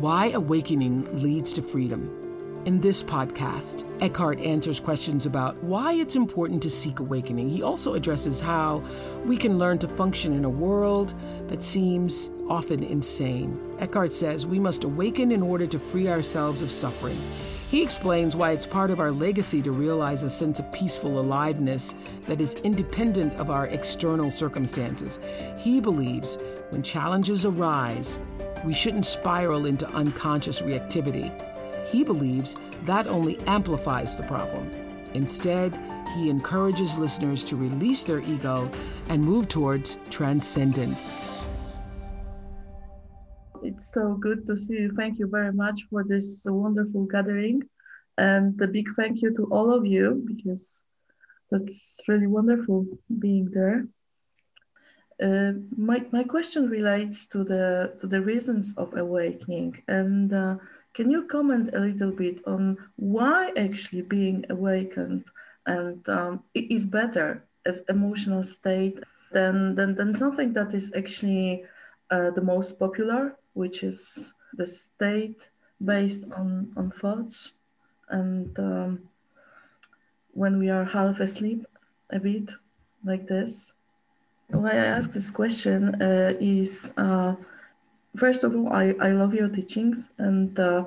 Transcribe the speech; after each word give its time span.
Why 0.00 0.28
awakening 0.32 1.22
leads 1.22 1.54
to 1.54 1.62
freedom. 1.62 2.10
In 2.66 2.82
this 2.82 3.02
podcast, 3.02 3.86
Eckhart 4.02 4.38
answers 4.40 4.78
questions 4.78 5.24
about 5.24 5.56
why 5.64 5.94
it's 5.94 6.16
important 6.16 6.62
to 6.64 6.70
seek 6.70 7.00
awakening. 7.00 7.48
He 7.48 7.62
also 7.62 7.94
addresses 7.94 8.38
how 8.38 8.84
we 9.24 9.38
can 9.38 9.58
learn 9.58 9.78
to 9.78 9.88
function 9.88 10.34
in 10.34 10.44
a 10.44 10.50
world 10.50 11.14
that 11.48 11.62
seems 11.62 12.30
often 12.46 12.84
insane. 12.84 13.58
Eckhart 13.78 14.12
says 14.12 14.46
we 14.46 14.58
must 14.58 14.84
awaken 14.84 15.32
in 15.32 15.42
order 15.42 15.66
to 15.66 15.78
free 15.78 16.08
ourselves 16.08 16.60
of 16.60 16.70
suffering. 16.70 17.18
He 17.70 17.82
explains 17.82 18.36
why 18.36 18.50
it's 18.50 18.66
part 18.66 18.90
of 18.90 19.00
our 19.00 19.10
legacy 19.10 19.62
to 19.62 19.72
realize 19.72 20.24
a 20.24 20.30
sense 20.30 20.60
of 20.60 20.70
peaceful 20.72 21.18
aliveness 21.18 21.94
that 22.26 22.42
is 22.42 22.54
independent 22.56 23.32
of 23.34 23.48
our 23.48 23.66
external 23.68 24.30
circumstances. 24.30 25.18
He 25.58 25.80
believes 25.80 26.36
when 26.68 26.82
challenges 26.82 27.46
arise, 27.46 28.18
we 28.64 28.72
shouldn't 28.72 29.04
spiral 29.04 29.66
into 29.66 29.88
unconscious 29.90 30.62
reactivity. 30.62 31.30
He 31.86 32.04
believes 32.04 32.56
that 32.84 33.06
only 33.06 33.38
amplifies 33.46 34.16
the 34.16 34.24
problem. 34.24 34.70
Instead, 35.14 35.78
he 36.14 36.30
encourages 36.30 36.98
listeners 36.98 37.44
to 37.44 37.56
release 37.56 38.04
their 38.04 38.20
ego 38.20 38.70
and 39.08 39.22
move 39.22 39.48
towards 39.48 39.98
transcendence. 40.10 41.14
It's 43.62 43.92
so 43.92 44.14
good 44.14 44.46
to 44.46 44.56
see 44.56 44.74
you. 44.74 44.92
Thank 44.96 45.18
you 45.18 45.26
very 45.26 45.52
much 45.52 45.86
for 45.90 46.04
this 46.04 46.44
wonderful 46.46 47.04
gathering. 47.06 47.62
And 48.18 48.60
a 48.62 48.66
big 48.66 48.88
thank 48.94 49.22
you 49.22 49.34
to 49.34 49.44
all 49.46 49.72
of 49.72 49.84
you 49.84 50.22
because 50.26 50.84
that's 51.50 52.00
really 52.08 52.26
wonderful 52.26 52.86
being 53.18 53.50
there. 53.52 53.86
Uh, 55.22 55.52
my, 55.76 56.04
my 56.12 56.22
question 56.22 56.68
relates 56.68 57.26
to 57.26 57.42
the 57.42 57.94
to 58.00 58.06
the 58.06 58.20
reasons 58.20 58.76
of 58.76 58.94
awakening. 58.96 59.82
And 59.88 60.32
uh, 60.32 60.56
can 60.92 61.10
you 61.10 61.24
comment 61.24 61.74
a 61.74 61.80
little 61.80 62.10
bit 62.10 62.42
on 62.46 62.76
why 62.96 63.52
actually 63.56 64.02
being 64.02 64.44
awakened 64.50 65.24
and 65.66 66.06
um, 66.08 66.44
is 66.54 66.86
better 66.86 67.44
as 67.64 67.82
emotional 67.88 68.44
state 68.44 69.00
than, 69.32 69.74
than, 69.74 69.94
than 69.94 70.14
something 70.14 70.52
that 70.52 70.72
is 70.74 70.92
actually 70.96 71.64
uh, 72.10 72.30
the 72.30 72.40
most 72.40 72.78
popular 72.78 73.36
which 73.54 73.82
is 73.82 74.34
the 74.54 74.66
state 74.66 75.48
based 75.84 76.30
on, 76.32 76.72
on 76.76 76.90
thoughts? 76.90 77.52
And 78.08 78.56
um, 78.58 79.08
when 80.32 80.58
we 80.58 80.68
are 80.68 80.84
half 80.84 81.20
asleep 81.20 81.66
a 82.10 82.18
bit 82.18 82.52
like 83.04 83.26
this 83.26 83.72
why 84.48 84.70
I 84.72 84.86
ask 84.96 85.12
this 85.12 85.30
question 85.30 86.00
uh, 86.00 86.34
is 86.40 86.92
uh, 86.96 87.34
first 88.16 88.44
of 88.44 88.54
all, 88.54 88.72
I, 88.72 88.94
I 89.00 89.10
love 89.10 89.34
your 89.34 89.48
teachings, 89.48 90.10
and 90.18 90.58
uh, 90.58 90.84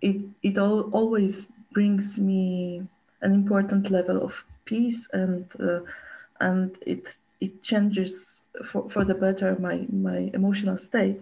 it 0.00 0.16
it 0.42 0.58
all, 0.58 0.90
always 0.92 1.48
brings 1.72 2.18
me 2.18 2.82
an 3.22 3.32
important 3.32 3.90
level 3.90 4.22
of 4.22 4.44
peace, 4.64 5.08
and 5.12 5.44
uh, 5.60 5.80
and 6.40 6.76
it 6.86 7.16
it 7.40 7.62
changes 7.62 8.44
for, 8.64 8.88
for 8.88 9.04
the 9.04 9.14
better 9.14 9.56
my 9.58 9.86
my 9.90 10.30
emotional 10.34 10.78
state. 10.78 11.20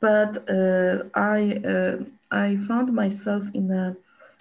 But 0.00 0.48
uh, 0.50 1.04
I 1.14 1.60
uh, 1.64 2.04
I 2.30 2.56
found 2.56 2.92
myself 2.92 3.46
in 3.54 3.70
a 3.70 3.96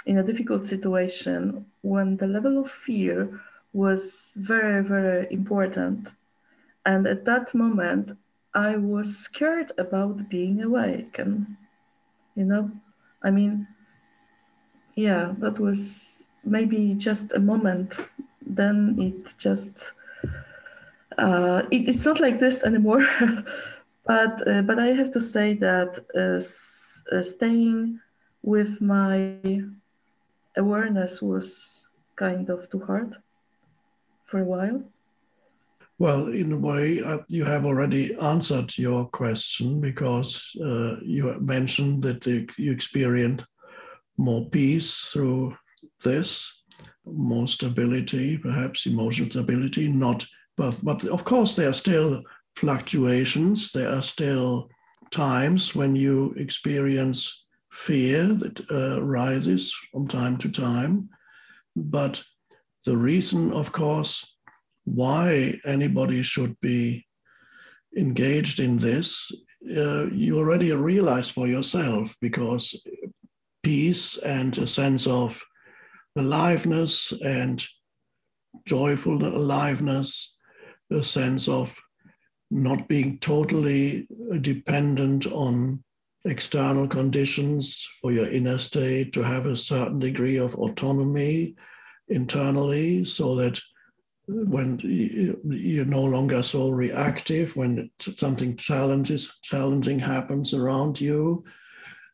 in 0.05 0.17
a 0.17 0.23
difficult 0.23 0.65
situation 0.65 1.65
when 1.81 2.17
the 2.17 2.27
level 2.27 2.57
of 2.59 2.71
fear 2.71 3.41
was 3.73 4.33
very 4.35 4.83
very 4.83 5.27
important 5.31 6.13
and 6.85 7.07
at 7.07 7.25
that 7.25 7.53
moment, 7.53 8.17
I 8.53 8.77
was 8.77 9.17
scared 9.17 9.71
about 9.77 10.29
being 10.29 10.61
awake. 10.61 11.19
And, 11.19 11.55
you 12.35 12.45
know, 12.45 12.71
I 13.23 13.31
mean, 13.31 13.67
yeah, 14.95 15.33
that 15.39 15.59
was 15.59 16.27
maybe 16.43 16.95
just 16.95 17.33
a 17.33 17.39
moment. 17.39 17.97
Then 18.45 18.97
it 18.99 19.33
just, 19.37 19.93
uh, 21.17 21.63
it, 21.71 21.87
it's 21.87 22.05
not 22.05 22.19
like 22.19 22.39
this 22.39 22.63
anymore. 22.65 23.07
but, 24.05 24.47
uh, 24.47 24.63
but 24.63 24.79
I 24.79 24.87
have 24.87 25.11
to 25.11 25.19
say 25.19 25.53
that 25.55 25.99
uh, 26.15 27.15
uh, 27.15 27.21
staying 27.21 27.99
with 28.41 28.81
my 28.81 29.37
awareness 30.57 31.21
was 31.21 31.85
kind 32.15 32.49
of 32.49 32.69
too 32.69 32.79
hard 32.79 33.15
for 34.25 34.39
a 34.39 34.45
while. 34.45 34.83
Well, 36.01 36.29
in 36.29 36.51
a 36.51 36.57
way, 36.57 37.03
uh, 37.03 37.19
you 37.27 37.45
have 37.45 37.63
already 37.63 38.15
answered 38.15 38.75
your 38.75 39.05
question 39.09 39.79
because 39.79 40.51
uh, 40.59 40.95
you 41.03 41.39
mentioned 41.39 42.01
that 42.01 42.25
you 42.25 42.71
experience 42.71 43.45
more 44.17 44.49
peace 44.49 45.11
through 45.13 45.55
this, 46.03 46.63
more 47.05 47.47
stability, 47.47 48.39
perhaps 48.39 48.87
emotional 48.87 49.29
stability. 49.29 49.89
Not, 49.89 50.25
but 50.57 50.79
but 50.81 51.05
of 51.05 51.23
course 51.23 51.55
there 51.55 51.69
are 51.69 51.83
still 51.85 52.23
fluctuations. 52.55 53.71
There 53.71 53.89
are 53.89 54.01
still 54.01 54.69
times 55.11 55.75
when 55.75 55.95
you 55.95 56.33
experience 56.35 57.45
fear 57.71 58.23
that 58.23 58.59
uh, 58.71 59.03
rises 59.03 59.71
from 59.91 60.07
time 60.07 60.37
to 60.37 60.49
time. 60.49 61.09
But 61.75 62.23
the 62.85 62.97
reason, 62.97 63.53
of 63.53 63.71
course, 63.71 64.31
why 64.85 65.59
anybody 65.65 66.23
should 66.23 66.59
be 66.61 67.05
engaged 67.95 68.59
in 68.59 68.77
this, 68.77 69.31
uh, 69.75 70.05
you 70.07 70.37
already 70.37 70.71
realize 70.71 71.29
for 71.29 71.47
yourself 71.47 72.15
because 72.21 72.83
peace 73.63 74.17
and 74.17 74.57
a 74.57 74.67
sense 74.67 75.05
of 75.07 75.41
aliveness 76.15 77.13
and 77.23 77.63
joyful 78.65 79.23
aliveness, 79.23 80.39
a 80.91 81.03
sense 81.03 81.47
of 81.47 81.77
not 82.49 82.87
being 82.87 83.17
totally 83.19 84.07
dependent 84.41 85.25
on 85.27 85.83
external 86.25 86.87
conditions 86.87 87.87
for 88.01 88.11
your 88.11 88.27
inner 88.27 88.57
state, 88.57 89.13
to 89.13 89.21
have 89.21 89.45
a 89.45 89.55
certain 89.55 89.99
degree 89.99 90.37
of 90.37 90.55
autonomy 90.55 91.55
internally 92.09 93.03
so 93.05 93.35
that 93.35 93.59
when 94.27 94.79
you're 94.83 95.85
no 95.85 96.03
longer 96.03 96.43
so 96.43 96.69
reactive, 96.69 97.55
when 97.55 97.89
something 97.99 98.55
challenges, 98.55 99.39
challenging 99.41 99.99
happens 99.99 100.53
around 100.53 101.01
you, 101.01 101.43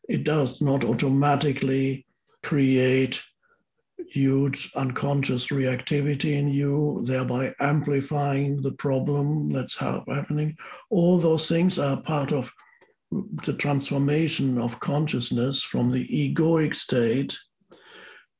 it 0.08 0.24
does 0.24 0.60
not 0.60 0.84
automatically 0.84 2.06
create 2.42 3.22
huge 4.10 4.70
unconscious 4.74 5.48
reactivity 5.48 6.32
in 6.32 6.48
you, 6.48 7.02
thereby 7.04 7.54
amplifying 7.60 8.62
the 8.62 8.72
problem 8.72 9.52
that's 9.52 9.76
happening. 9.76 10.56
All 10.90 11.18
those 11.18 11.46
things 11.48 11.78
are 11.78 12.00
part 12.00 12.32
of 12.32 12.50
the 13.10 13.54
transformation 13.54 14.58
of 14.58 14.80
consciousness 14.80 15.62
from 15.62 15.90
the 15.90 16.06
egoic 16.08 16.74
state 16.74 17.36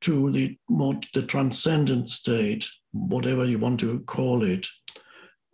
to 0.00 0.30
the 0.30 0.56
more 0.68 0.98
the 1.14 1.22
transcendent 1.22 2.08
state 2.08 2.68
whatever 3.06 3.44
you 3.44 3.58
want 3.58 3.80
to 3.80 4.00
call 4.00 4.42
it. 4.42 4.66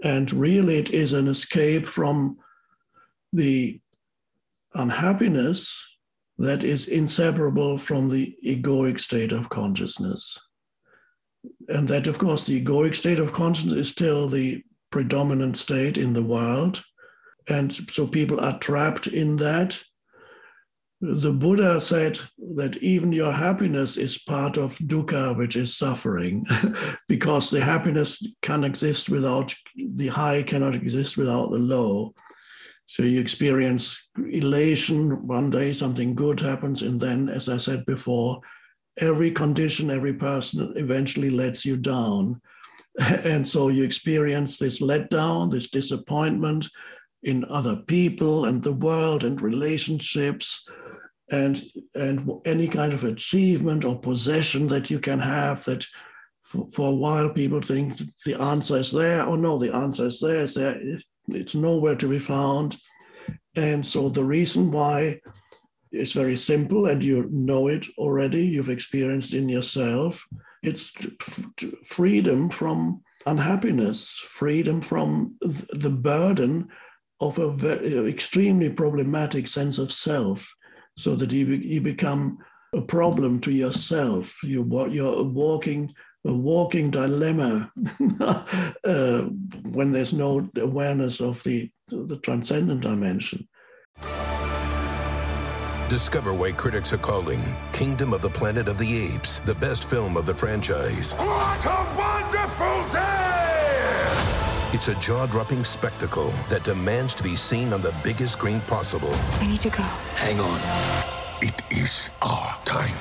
And 0.02 0.32
really, 0.32 0.79
it 0.79 0.91
is 0.91 1.12
an 1.12 1.29
escape 1.29 1.87
from 1.87 2.37
the 3.32 3.81
unhappiness 4.75 5.96
that 6.38 6.64
is 6.64 6.88
inseparable 6.88 7.79
from 7.79 8.08
the 8.08 8.35
egoic 8.44 8.99
state 8.99 9.32
of 9.32 9.49
consciousness. 9.49 10.38
And 11.69 11.88
that, 11.88 12.06
of 12.06 12.19
course, 12.19 12.44
the 12.44 12.62
egoic 12.62 12.94
state 12.94 13.19
of 13.19 13.32
consciousness 13.32 13.75
is 13.75 13.88
still 13.90 14.29
the 14.29 14.62
predominant 14.90 15.56
state 15.56 15.99
in 15.99 16.12
the 16.12 16.23
world. 16.23 16.82
And 17.49 17.73
so 17.73 18.06
people 18.06 18.40
are 18.40 18.58
trapped 18.58 19.06
in 19.06 19.37
that. 19.37 19.81
The 21.06 21.35
Buddha 21.35 21.83
said 21.83 22.19
that 22.56 22.79
even 22.79 23.12
your 23.12 23.31
happiness 23.31 23.99
is 23.99 24.17
part 24.17 24.56
of 24.56 24.79
dukkha, 24.79 25.37
which 25.37 25.55
is 25.55 25.77
suffering, 25.77 26.47
because 27.09 27.51
the 27.51 27.61
happiness 27.61 28.27
can 28.41 28.65
exist 28.65 29.11
without 29.11 29.55
the 29.77 30.09
high, 30.09 30.43
cannot 30.43 30.75
exist 30.75 31.19
without 31.19 31.51
the 31.51 31.59
low. 31.59 32.15
So 32.87 33.03
you 33.03 33.21
experience 33.21 34.09
elation 34.17 35.27
one 35.27 35.51
day, 35.51 35.75
something 35.75 36.15
good 36.15 36.41
happens, 36.41 36.81
and 36.81 36.99
then, 36.99 37.29
as 37.29 37.50
I 37.50 37.59
said 37.59 37.85
before, 37.85 38.41
every 38.97 39.31
condition, 39.31 39.91
every 39.91 40.15
person 40.15 40.73
eventually 40.77 41.29
lets 41.29 41.67
you 41.67 41.77
down. 41.77 42.41
And 43.25 43.47
so 43.47 43.69
you 43.69 43.85
experience 43.85 44.57
this 44.57 44.81
letdown, 44.81 45.50
this 45.50 45.69
disappointment 45.69 46.67
in 47.23 47.45
other 47.50 47.77
people 47.77 48.47
and 48.47 48.62
the 48.62 48.73
world 48.73 49.23
and 49.23 49.41
relationships 49.43 50.67
and 51.31 51.62
and 51.94 52.31
any 52.44 52.69
kind 52.69 52.93
of 52.93 53.05
achievement 53.05 53.85
or 53.85 53.99
possession 53.99 54.69
that 54.69 54.91
you 54.91 54.99
can 54.99 55.19
have 55.19 55.65
that 55.65 55.85
for, 56.43 56.91
a 56.91 56.94
while 56.94 57.31
people 57.31 57.62
think 57.62 57.99
the 58.26 58.35
answer 58.35 58.76
is 58.76 58.93
there 58.93 59.23
oh 59.23 59.35
no 59.35 59.56
the 59.59 59.75
answer 59.75 60.06
is 60.06 60.21
there 60.21 60.44
it's 60.44 60.55
there 60.55 60.79
it's 61.29 61.55
nowhere 61.55 61.97
to 61.97 62.09
be 62.09 62.19
found. 62.19 62.76
And 63.56 63.85
so 63.85 64.09
the 64.09 64.25
reason 64.25 64.71
why 64.71 65.21
is 65.93 66.12
very 66.12 66.37
simple, 66.37 66.87
and 66.87 67.03
you 67.03 67.29
know 67.31 67.69
it 67.69 67.87
already, 67.97 68.44
you've 68.44 68.69
experienced 68.69 69.32
in 69.32 69.49
yourself. 69.49 70.26
It's 70.62 70.93
freedom 71.85 72.50
from 72.50 73.03
unhappiness, 73.26 74.19
freedom 74.19 74.81
from 74.81 75.38
the 75.41 75.91
burden 75.91 76.69
of 77.21 77.38
a 77.38 77.53
very, 77.53 78.11
extremely 78.11 78.71
problematic 78.71 79.47
sense 79.47 79.79
of 79.79 79.93
self, 79.93 80.53
so 80.96 81.14
that 81.14 81.32
you, 81.32 81.46
you 81.46 81.81
become 81.81 82.38
a 82.75 82.82
problem 82.82 83.41
to 83.41 83.52
yourself. 83.52 84.43
You, 84.43 84.67
you're 84.91 85.25
walking 85.25 85.94
a 86.26 86.35
walking 86.35 86.91
dilemma 86.91 87.70
uh, 88.85 89.23
when 89.73 89.93
there's 89.93 90.12
no 90.14 90.49
awareness 90.56 91.20
of 91.20 91.43
the, 91.43 91.70
the 91.88 92.19
transcendent 92.23 92.81
dimension. 92.81 93.46
Discover 95.88 96.32
why 96.32 96.52
critics 96.52 96.93
are 96.93 96.99
calling 96.99 97.43
Kingdom 97.73 98.14
of 98.14 98.23
the 98.23 98.31
Planet 98.31 98.69
of 98.69 98.79
the 98.79 99.14
Apes 99.14 99.40
the 99.40 99.55
best 99.55 99.85
film 99.85 100.17
of 100.17 100.25
the 100.25 100.35
franchise. 100.35 101.12
What 101.12 101.64
a 101.67 101.94
wonderful 101.97 102.32
day! 102.32 102.34
It's 104.87 104.99
a 104.99 105.01
jaw 105.01 105.25
dropping 105.25 105.65
spectacle 105.65 106.31
that 106.51 106.63
demands 106.63 107.15
to 107.15 107.23
be 107.23 107.37
seen 107.37 107.73
on 107.73 107.81
the 107.81 107.95
biggest 108.05 108.35
screen 108.35 108.61
possible. 108.61 109.15
I 109.41 109.47
need 109.47 109.63
to 109.63 109.71
go. 109.71 109.83
Hang 110.17 110.39
on. 110.41 110.61
It 111.41 111.63
is 111.71 112.11
our 112.21 112.55
time. 112.67 112.95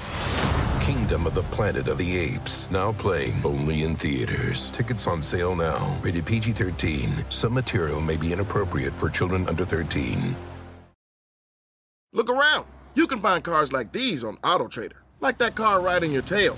Kingdom 0.80 1.28
of 1.28 1.34
the 1.34 1.44
Planet 1.52 1.90
of 1.90 1.98
the 1.98 2.18
Apes, 2.18 2.72
now 2.72 2.94
playing 2.94 3.42
only 3.44 3.84
in 3.84 3.98
theaters. 3.98 4.70
Tickets 4.70 5.08
on 5.08 5.22
sale 5.22 5.58
now. 5.58 6.00
Rated 6.02 6.26
PG 6.26 6.54
13. 6.54 7.26
Some 7.30 7.54
material 7.54 8.00
may 8.00 8.16
be 8.16 8.32
inappropriate 8.32 8.94
for 8.94 9.10
children 9.10 9.46
under 9.50 9.66
13. 9.66 10.34
Look 12.14 12.30
around. 12.30 12.66
You 12.96 13.08
can 13.08 13.20
find 13.20 13.44
cars 13.44 13.74
like 13.74 13.92
these 13.92 14.24
on 14.24 14.38
AutoTrader, 14.38 15.02
like 15.20 15.38
that 15.40 15.56
car 15.56 15.82
riding 15.82 16.14
your 16.14 16.22
tail. 16.22 16.58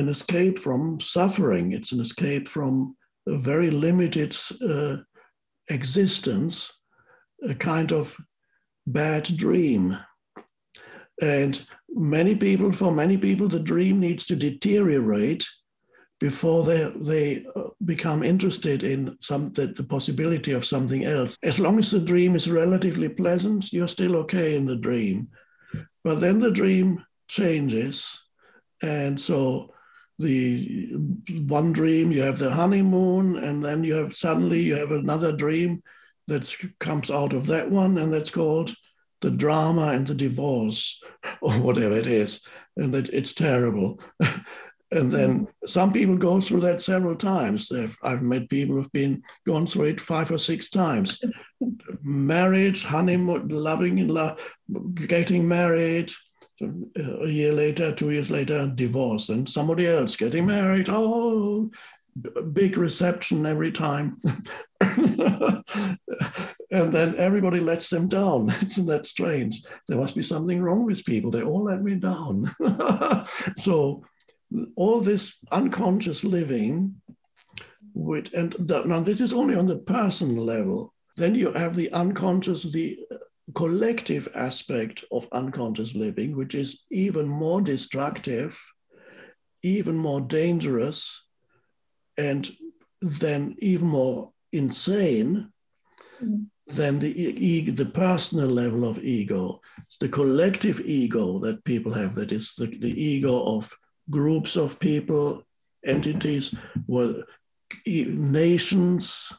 an 0.00 0.08
escape 0.08 0.58
from 0.58 0.98
suffering. 1.00 1.72
It's 1.72 1.92
an 1.92 2.00
escape 2.00 2.48
from 2.48 2.96
a 3.28 3.36
very 3.36 3.70
limited 3.70 4.36
uh, 4.66 4.96
existence, 5.68 6.82
a 7.48 7.54
kind 7.54 7.92
of 7.92 8.16
bad 8.86 9.24
dream. 9.36 9.96
And 11.22 11.62
many 11.88 12.34
people, 12.34 12.72
for 12.72 12.92
many 12.92 13.18
people, 13.18 13.48
the 13.48 13.60
dream 13.60 14.00
needs 14.00 14.26
to 14.26 14.36
deteriorate 14.36 15.46
before 16.18 16.64
they 16.64 16.92
they 16.96 17.44
uh, 17.56 17.70
become 17.84 18.22
interested 18.22 18.82
in 18.82 19.16
some 19.20 19.52
the, 19.52 19.68
the 19.68 19.84
possibility 19.84 20.52
of 20.52 20.64
something 20.64 21.04
else. 21.04 21.36
As 21.42 21.58
long 21.58 21.78
as 21.78 21.90
the 21.90 22.00
dream 22.00 22.34
is 22.36 22.50
relatively 22.50 23.08
pleasant, 23.08 23.72
you're 23.72 23.88
still 23.88 24.16
okay 24.16 24.56
in 24.56 24.66
the 24.66 24.76
dream. 24.76 25.28
But 26.04 26.20
then 26.20 26.38
the 26.38 26.50
dream 26.50 27.04
changes, 27.28 28.18
and 28.82 29.20
so 29.20 29.72
the 30.20 30.92
one 31.46 31.72
dream 31.72 32.12
you 32.12 32.22
have 32.22 32.38
the 32.38 32.50
honeymoon, 32.50 33.36
and 33.36 33.64
then 33.64 33.82
you 33.84 33.94
have 33.94 34.14
suddenly 34.14 34.60
you 34.60 34.76
have 34.76 34.92
another 34.92 35.32
dream 35.32 35.82
that 36.28 36.54
comes 36.78 37.10
out 37.10 37.32
of 37.32 37.46
that 37.46 37.70
one, 37.70 37.98
and 37.98 38.12
that's 38.12 38.30
called 38.30 38.74
the 39.20 39.30
drama 39.30 39.88
and 39.88 40.06
the 40.06 40.14
divorce 40.14 41.02
or 41.40 41.52
whatever 41.54 41.96
it 41.96 42.06
is 42.06 42.46
and 42.76 42.94
that 42.94 43.08
it's 43.10 43.34
terrible. 43.34 44.00
And 44.92 45.12
then 45.12 45.46
mm. 45.46 45.48
some 45.66 45.92
people 45.92 46.16
go 46.16 46.40
through 46.40 46.62
that 46.62 46.82
several 46.82 47.14
times. 47.14 47.68
They've, 47.68 47.96
i've 48.02 48.22
met 48.22 48.48
people 48.48 48.74
who've 48.74 48.92
been 48.92 49.22
gone 49.46 49.66
through 49.66 49.84
it 49.84 50.00
five 50.00 50.30
or 50.30 50.38
six 50.38 50.68
times. 50.68 51.22
Marriage 52.02 52.82
honeymoon 52.82 53.48
loving 53.48 53.98
in 53.98 54.08
love 54.08 54.40
getting 54.94 55.46
married 55.46 56.10
a 56.60 57.26
year 57.26 57.52
later 57.52 57.92
two 57.92 58.10
years 58.10 58.30
later 58.30 58.70
divorce 58.74 59.28
and 59.30 59.48
somebody 59.48 59.86
else 59.86 60.16
getting 60.16 60.46
married 60.46 60.88
oh 60.88 61.70
big 62.52 62.76
reception 62.76 63.46
every 63.46 63.72
time 63.72 64.20
and 66.70 66.92
then 66.92 67.14
everybody 67.16 67.60
lets 67.60 67.90
them 67.90 68.08
down. 68.08 68.50
Isn't 68.66 68.86
that 68.86 69.06
strange? 69.06 69.62
There 69.88 69.98
must 69.98 70.14
be 70.14 70.22
something 70.22 70.62
wrong 70.62 70.86
with 70.86 71.04
people. 71.04 71.30
They 71.30 71.42
all 71.42 71.64
let 71.64 71.82
me 71.82 71.96
down. 71.96 72.54
so 73.56 74.04
all 74.76 75.00
this 75.00 75.44
unconscious 75.50 76.24
living, 76.24 77.00
which 77.94 78.32
and 78.32 78.54
now 78.86 79.00
this 79.00 79.20
is 79.20 79.32
only 79.32 79.56
on 79.56 79.66
the 79.66 79.78
personal 79.78 80.44
level. 80.44 80.94
Then 81.16 81.34
you 81.34 81.52
have 81.52 81.74
the 81.74 81.92
unconscious, 81.92 82.62
the 82.62 82.96
collective 83.54 84.28
aspect 84.34 85.04
of 85.10 85.28
unconscious 85.32 85.94
living, 85.94 86.36
which 86.36 86.54
is 86.54 86.84
even 86.90 87.26
more 87.28 87.60
destructive, 87.60 88.60
even 89.62 89.96
more 89.96 90.20
dangerous, 90.20 91.26
and 92.16 92.50
then 93.00 93.56
even 93.58 93.86
more 93.86 94.32
insane 94.52 95.50
mm. 96.22 96.46
than 96.66 96.98
the, 96.98 97.10
e- 97.18 97.70
the 97.70 97.86
personal 97.86 98.48
level 98.48 98.84
of 98.84 98.98
ego, 98.98 99.60
the 100.00 100.08
collective 100.08 100.80
ego 100.80 101.38
that 101.40 101.64
people 101.64 101.92
have, 101.92 102.14
that 102.14 102.32
is 102.32 102.54
the, 102.56 102.66
the 102.66 103.02
ego 103.02 103.56
of 103.56 103.72
groups 104.10 104.56
of 104.56 104.78
people, 104.80 105.42
entities, 105.84 106.54
well, 106.86 107.22
nations, 107.86 109.32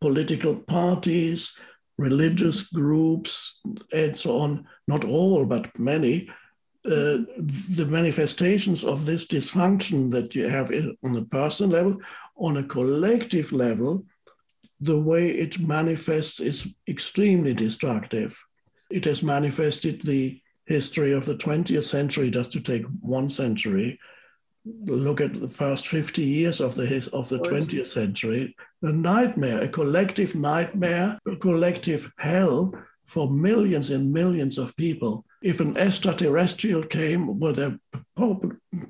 political 0.00 0.54
parties, 0.54 1.58
religious 2.00 2.62
groups, 2.70 3.60
and 3.92 4.18
so 4.18 4.38
on, 4.38 4.66
not 4.88 5.04
all, 5.04 5.44
but 5.44 5.78
many, 5.78 6.28
uh, 6.86 7.20
the 7.78 7.86
manifestations 7.88 8.84
of 8.84 9.04
this 9.04 9.26
dysfunction 9.26 10.10
that 10.10 10.34
you 10.34 10.48
have 10.48 10.72
on 11.04 11.16
a 11.16 11.24
personal 11.26 11.70
level, 11.70 12.00
on 12.36 12.56
a 12.56 12.64
collective 12.64 13.52
level, 13.52 14.04
the 14.80 14.98
way 14.98 15.28
it 15.28 15.60
manifests 15.60 16.40
is 16.40 16.74
extremely 16.88 17.52
destructive. 17.52 18.32
It 18.90 19.04
has 19.04 19.22
manifested 19.22 20.00
the 20.00 20.40
history 20.64 21.12
of 21.12 21.26
the 21.26 21.36
20th 21.36 21.84
century, 21.84 22.30
just 22.30 22.50
to 22.52 22.60
take 22.60 22.86
one 23.02 23.28
century. 23.28 23.98
Look 24.64 25.20
at 25.20 25.34
the 25.34 25.48
first 25.48 25.88
50 25.88 26.22
years 26.22 26.62
of 26.62 26.74
the, 26.76 27.10
of 27.12 27.28
the 27.28 27.40
20th 27.40 27.88
century, 27.88 28.56
a 28.82 28.92
nightmare, 28.92 29.62
a 29.62 29.68
collective 29.68 30.34
nightmare, 30.34 31.18
a 31.26 31.36
collective 31.36 32.10
hell 32.18 32.74
for 33.06 33.30
millions 33.30 33.90
and 33.90 34.12
millions 34.12 34.56
of 34.56 34.76
people. 34.76 35.24
If 35.42 35.60
an 35.60 35.76
extraterrestrial 35.76 36.84
came, 36.84 37.38
well, 37.38 37.52
there, 37.52 37.78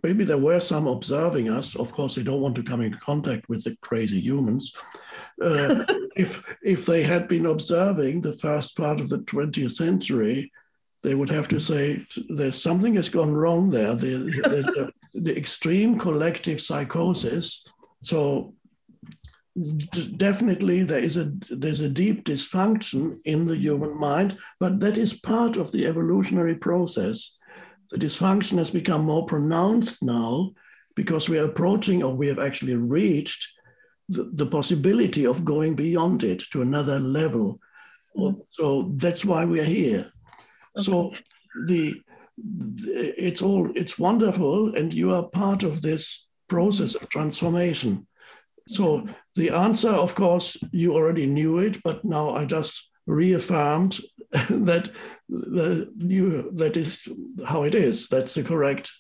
maybe 0.03 0.25
there 0.25 0.39
were 0.39 0.61
some 0.61 0.87
observing 0.87 1.49
us. 1.49 1.77
Of 1.77 1.93
course, 1.93 2.15
they 2.15 2.23
don't 2.23 2.41
want 2.41 2.57
to 2.57 2.63
come 2.63 2.83
in 2.83 2.93
contact 2.95 3.49
with 3.49 3.65
the 3.65 3.77
crazy 3.81 4.21
humans. 4.21 4.75
Uh, 5.43 5.85
if 6.17 6.45
if 6.63 6.87
they 6.87 7.03
had 7.03 7.29
been 7.29 7.47
observing 7.47 8.21
the 8.21 8.35
first 8.35 8.77
part 8.77 9.01
of 9.01 9.09
the 9.09 9.21
20th 9.21 9.73
century, 9.73 10.53
they 11.03 11.15
would 11.15 11.31
have 11.31 11.49
to 11.49 11.61
say 11.61 12.05
there's 12.29 12.61
something 12.61 12.95
has 12.95 13.09
gone 13.09 13.33
wrong 13.33 13.71
there. 13.71 13.95
The, 13.95 14.19
the, 14.19 14.93
the 15.15 15.37
extreme 15.37 15.99
collective 15.99 16.61
psychosis. 16.61 17.67
So 18.03 18.55
definitely 20.17 20.85
there 20.85 21.01
is 21.03 21.17
a 21.17 21.33
there's 21.51 21.81
a 21.81 21.89
deep 21.89 22.25
dysfunction 22.25 23.17
in 23.25 23.47
the 23.47 23.57
human 23.57 23.99
mind 23.99 24.39
but 24.61 24.79
that 24.79 24.97
is 24.97 25.19
part 25.19 25.57
of 25.57 25.73
the 25.73 25.87
evolutionary 25.87 26.55
process 26.55 27.37
the 27.91 27.99
dysfunction 27.99 28.59
has 28.59 28.71
become 28.71 29.05
more 29.05 29.27
pronounced 29.27 30.03
now 30.03 30.51
because 30.95 31.29
we 31.29 31.37
are 31.37 31.47
approaching 31.47 32.03
or 32.03 32.15
we 32.15 32.29
have 32.29 32.39
actually 32.39 32.77
reached 32.77 33.53
the, 34.09 34.31
the 34.35 34.47
possibility 34.47 35.27
of 35.27 35.45
going 35.45 35.75
beyond 35.75 36.23
it 36.23 36.45
to 36.53 36.63
another 36.63 37.01
level 37.01 37.59
mm-hmm. 38.17 38.39
so 38.51 38.93
that's 38.97 39.25
why 39.25 39.45
we 39.45 39.59
are 39.59 39.65
here 39.65 40.13
okay. 40.79 40.85
so 40.85 41.13
the 41.67 42.01
it's 42.87 43.43
all 43.43 43.71
it's 43.75 43.99
wonderful 43.99 44.75
and 44.77 44.95
you 44.95 45.13
are 45.13 45.29
part 45.31 45.65
of 45.65 45.83
this 45.83 46.29
process 46.49 46.95
of 46.95 47.09
transformation 47.09 48.07
so 48.71 49.07
the 49.35 49.51
answer, 49.51 49.91
of 49.91 50.15
course, 50.15 50.57
you 50.71 50.95
already 50.95 51.27
knew 51.27 51.59
it, 51.59 51.83
but 51.83 52.05
now 52.05 52.31
I 52.31 52.45
just 52.45 52.91
reaffirmed 53.07 53.99
that 54.31 54.89
the 55.29 55.93
you 55.99 56.53
that 56.53 56.77
is 56.77 57.09
how 57.47 57.65
it 57.65 57.75
is. 57.75 58.09
That's 58.09 58.35
the 58.35 58.45
correct 58.45 58.93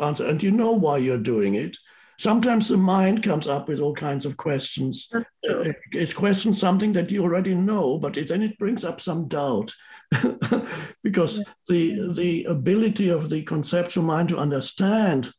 answer, 0.00 0.26
and 0.26 0.40
you 0.42 0.52
know 0.52 0.72
why 0.72 0.98
you're 0.98 1.18
doing 1.18 1.54
it. 1.54 1.76
Sometimes 2.18 2.68
the 2.68 2.76
mind 2.76 3.22
comes 3.22 3.48
up 3.48 3.68
with 3.68 3.80
all 3.80 3.94
kinds 3.94 4.24
of 4.24 4.36
questions. 4.36 5.12
It 5.42 6.14
questions 6.14 6.58
something 6.58 6.92
that 6.92 7.10
you 7.10 7.22
already 7.22 7.54
know, 7.54 7.98
but 7.98 8.16
it, 8.16 8.28
then 8.28 8.42
it 8.42 8.58
brings 8.58 8.84
up 8.84 9.00
some 9.00 9.28
doubt. 9.28 9.72
because 11.02 11.44
the 11.68 12.12
the 12.14 12.44
ability 12.44 13.08
of 13.08 13.28
the 13.28 13.42
conceptual 13.42 14.04
mind 14.04 14.28
to 14.28 14.38
understand 14.38 15.30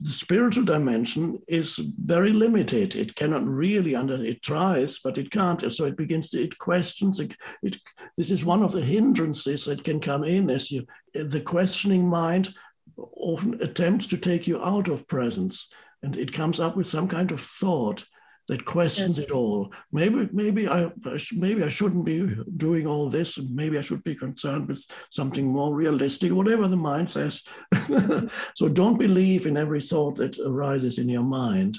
the 0.00 0.12
spiritual 0.12 0.64
dimension 0.64 1.38
is 1.48 1.76
very 1.76 2.32
limited. 2.32 2.94
It 2.94 3.14
cannot 3.14 3.46
really 3.46 3.94
under 3.94 4.22
it 4.22 4.42
tries, 4.42 4.98
but 4.98 5.16
it 5.16 5.30
can't. 5.30 5.72
So 5.72 5.86
it 5.86 5.96
begins 5.96 6.30
to 6.30 6.42
it 6.42 6.58
questions. 6.58 7.18
It, 7.18 7.34
it 7.62 7.76
this 8.16 8.30
is 8.30 8.44
one 8.44 8.62
of 8.62 8.72
the 8.72 8.82
hindrances 8.82 9.64
that 9.64 9.84
can 9.84 10.00
come 10.00 10.22
in 10.22 10.50
as 10.50 10.70
you 10.70 10.86
the 11.14 11.40
questioning 11.40 12.08
mind 12.08 12.54
often 12.96 13.60
attempts 13.62 14.06
to 14.08 14.16
take 14.16 14.46
you 14.46 14.62
out 14.62 14.88
of 14.88 15.08
presence, 15.08 15.72
and 16.02 16.16
it 16.16 16.32
comes 16.32 16.60
up 16.60 16.76
with 16.76 16.86
some 16.86 17.08
kind 17.08 17.32
of 17.32 17.40
thought 17.40 18.04
that 18.48 18.64
questions 18.64 19.18
it 19.18 19.30
all. 19.30 19.72
Maybe, 19.92 20.28
maybe 20.32 20.68
I, 20.68 20.90
maybe 21.34 21.64
I 21.64 21.68
shouldn't 21.68 22.06
be 22.06 22.36
doing 22.56 22.86
all 22.86 23.10
this. 23.10 23.38
Maybe 23.38 23.76
I 23.76 23.80
should 23.80 24.04
be 24.04 24.14
concerned 24.14 24.68
with 24.68 24.84
something 25.10 25.46
more 25.46 25.74
realistic. 25.74 26.32
Whatever 26.32 26.68
the 26.68 26.76
mind 26.76 27.10
says. 27.10 27.44
so 28.54 28.68
don't 28.68 28.98
believe 28.98 29.46
in 29.46 29.56
every 29.56 29.80
thought 29.80 30.16
that 30.16 30.38
arises 30.38 30.98
in 30.98 31.08
your 31.08 31.24
mind. 31.24 31.76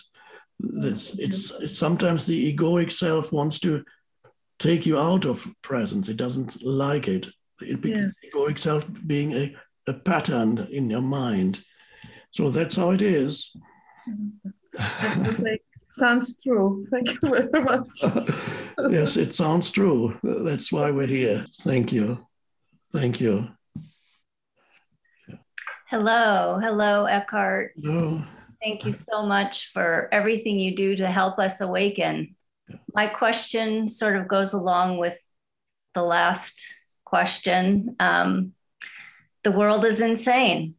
It's, 0.60 1.18
it's 1.20 1.78
sometimes 1.78 2.26
the 2.26 2.54
egoic 2.54 2.92
self 2.92 3.32
wants 3.32 3.60
to 3.60 3.84
take 4.60 4.86
you 4.86 4.98
out 4.98 5.26
of 5.26 5.48
presence. 5.62 6.10
It 6.10 6.18
doesn't 6.18 6.64
like 6.64 7.08
it. 7.08 7.28
It 7.62 7.86
yeah. 7.86 8.08
egoic 8.34 8.60
self 8.60 8.86
being 9.06 9.32
a, 9.34 9.56
a 9.88 9.94
pattern 9.94 10.68
in 10.70 10.90
your 10.90 11.02
mind. 11.02 11.62
So 12.32 12.50
that's 12.50 12.76
how 12.76 12.92
it 12.92 13.02
is. 13.02 13.56
Sounds 15.98 16.38
true. 16.44 16.86
Thank 16.92 17.10
you 17.10 17.20
very 17.24 17.64
much. 17.64 18.04
yes, 18.92 19.18
it 19.18 19.34
sounds 19.34 19.72
true. 19.72 20.16
That's 20.22 20.72
why 20.72 20.92
we're 20.92 21.08
here. 21.08 21.44
Thank 21.62 21.92
you. 21.92 22.28
Thank 22.94 23.20
you. 23.20 23.48
Hello. 25.90 26.60
Hello, 26.62 27.06
Eckhart. 27.06 27.72
Hello. 27.82 28.24
Thank 28.64 28.86
you 28.86 28.94
so 28.94 29.26
much 29.26 29.72
for 29.74 30.08
everything 30.12 30.60
you 30.60 30.76
do 30.76 30.96
to 30.98 31.10
help 31.10 31.40
us 31.40 31.62
awaken. 31.62 32.36
My 32.94 33.08
question 33.08 33.88
sort 33.88 34.18
of 34.18 34.28
goes 34.28 34.54
along 34.54 35.00
with 35.00 35.20
the 35.96 36.04
last 36.04 36.64
question. 37.06 37.96
Um, 38.00 38.54
the 39.44 39.52
world 39.52 39.84
is 39.84 40.00
insane. 40.00 40.76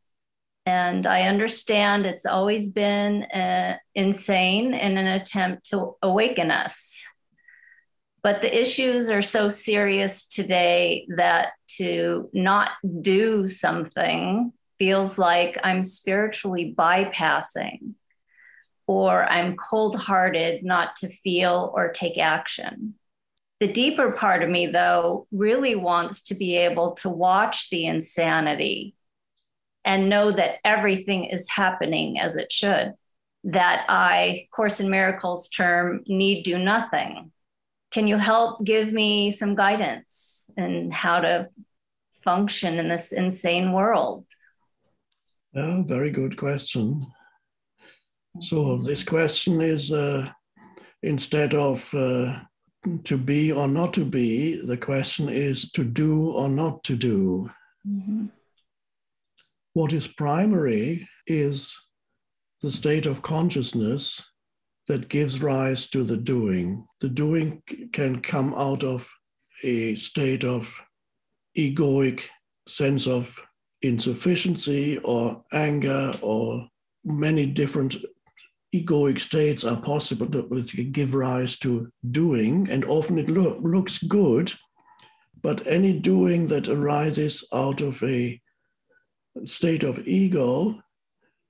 And 0.68 1.06
I 1.06 1.22
understand 1.22 2.04
it's 2.04 2.26
always 2.26 2.74
been 2.74 3.22
uh, 3.22 3.78
insane 3.94 4.74
in 4.74 4.98
an 4.98 5.06
attempt 5.06 5.70
to 5.70 5.96
awaken 6.02 6.50
us. 6.50 7.06
But 8.22 8.42
the 8.42 8.54
issues 8.54 9.08
are 9.08 9.22
so 9.22 9.48
serious 9.48 10.26
today 10.28 11.06
that 11.16 11.52
to 11.78 12.28
not 12.34 12.72
do 13.00 13.48
something 13.48 14.52
feels 14.78 15.16
like 15.16 15.56
I'm 15.64 15.82
spiritually 15.82 16.74
bypassing 16.76 17.94
or 18.86 19.24
I'm 19.24 19.56
cold 19.56 19.96
hearted 19.98 20.64
not 20.64 20.96
to 20.96 21.08
feel 21.08 21.72
or 21.74 21.92
take 21.92 22.18
action. 22.18 22.92
The 23.60 23.72
deeper 23.72 24.12
part 24.12 24.42
of 24.42 24.50
me, 24.50 24.66
though, 24.66 25.28
really 25.32 25.76
wants 25.76 26.24
to 26.24 26.34
be 26.34 26.58
able 26.58 26.92
to 26.96 27.08
watch 27.08 27.70
the 27.70 27.86
insanity 27.86 28.96
and 29.84 30.08
know 30.08 30.30
that 30.30 30.58
everything 30.64 31.24
is 31.26 31.48
happening 31.48 32.20
as 32.20 32.36
it 32.36 32.52
should. 32.52 32.94
That 33.44 33.86
I, 33.88 34.46
Course 34.50 34.80
in 34.80 34.90
Miracles 34.90 35.48
term, 35.48 36.02
need 36.06 36.42
do 36.42 36.58
nothing. 36.58 37.32
Can 37.90 38.06
you 38.06 38.18
help 38.18 38.64
give 38.64 38.92
me 38.92 39.30
some 39.30 39.54
guidance 39.54 40.50
in 40.56 40.90
how 40.90 41.20
to 41.20 41.48
function 42.22 42.78
in 42.78 42.88
this 42.88 43.12
insane 43.12 43.72
world? 43.72 44.26
Yeah, 45.54 45.82
very 45.82 46.10
good 46.10 46.36
question. 46.36 47.06
So, 48.40 48.76
this 48.76 49.02
question 49.02 49.60
is 49.62 49.92
uh, 49.92 50.30
instead 51.02 51.54
of 51.54 51.92
uh, 51.94 52.40
to 53.04 53.18
be 53.18 53.52
or 53.52 53.66
not 53.66 53.94
to 53.94 54.04
be, 54.04 54.60
the 54.64 54.76
question 54.76 55.28
is 55.28 55.70
to 55.72 55.84
do 55.84 56.30
or 56.32 56.48
not 56.48 56.84
to 56.84 56.96
do. 56.96 57.50
Mm-hmm. 57.86 58.26
What 59.78 59.92
is 59.92 60.08
primary 60.08 61.08
is 61.28 61.72
the 62.62 62.70
state 62.72 63.06
of 63.06 63.22
consciousness 63.22 64.20
that 64.88 65.08
gives 65.08 65.40
rise 65.40 65.88
to 65.90 66.02
the 66.02 66.16
doing. 66.16 66.84
The 67.00 67.08
doing 67.08 67.62
can 67.92 68.20
come 68.20 68.54
out 68.54 68.82
of 68.82 69.08
a 69.62 69.94
state 69.94 70.42
of 70.42 70.84
egoic 71.56 72.22
sense 72.66 73.06
of 73.06 73.40
insufficiency 73.80 74.98
or 75.04 75.44
anger 75.52 76.12
or 76.22 76.66
many 77.04 77.46
different 77.46 77.94
egoic 78.74 79.20
states 79.20 79.64
are 79.64 79.80
possible 79.80 80.26
that 80.26 80.90
give 80.92 81.14
rise 81.14 81.56
to 81.60 81.88
doing 82.10 82.68
and 82.68 82.84
often 82.84 83.16
it 83.16 83.30
lo- 83.30 83.60
looks 83.62 84.02
good 84.02 84.52
but 85.40 85.64
any 85.68 85.96
doing 85.96 86.48
that 86.48 86.66
arises 86.66 87.46
out 87.54 87.80
of 87.80 88.02
a 88.02 88.40
state 89.44 89.82
of 89.82 90.06
ego 90.06 90.80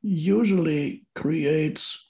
usually 0.03 1.07
creates 1.15 2.05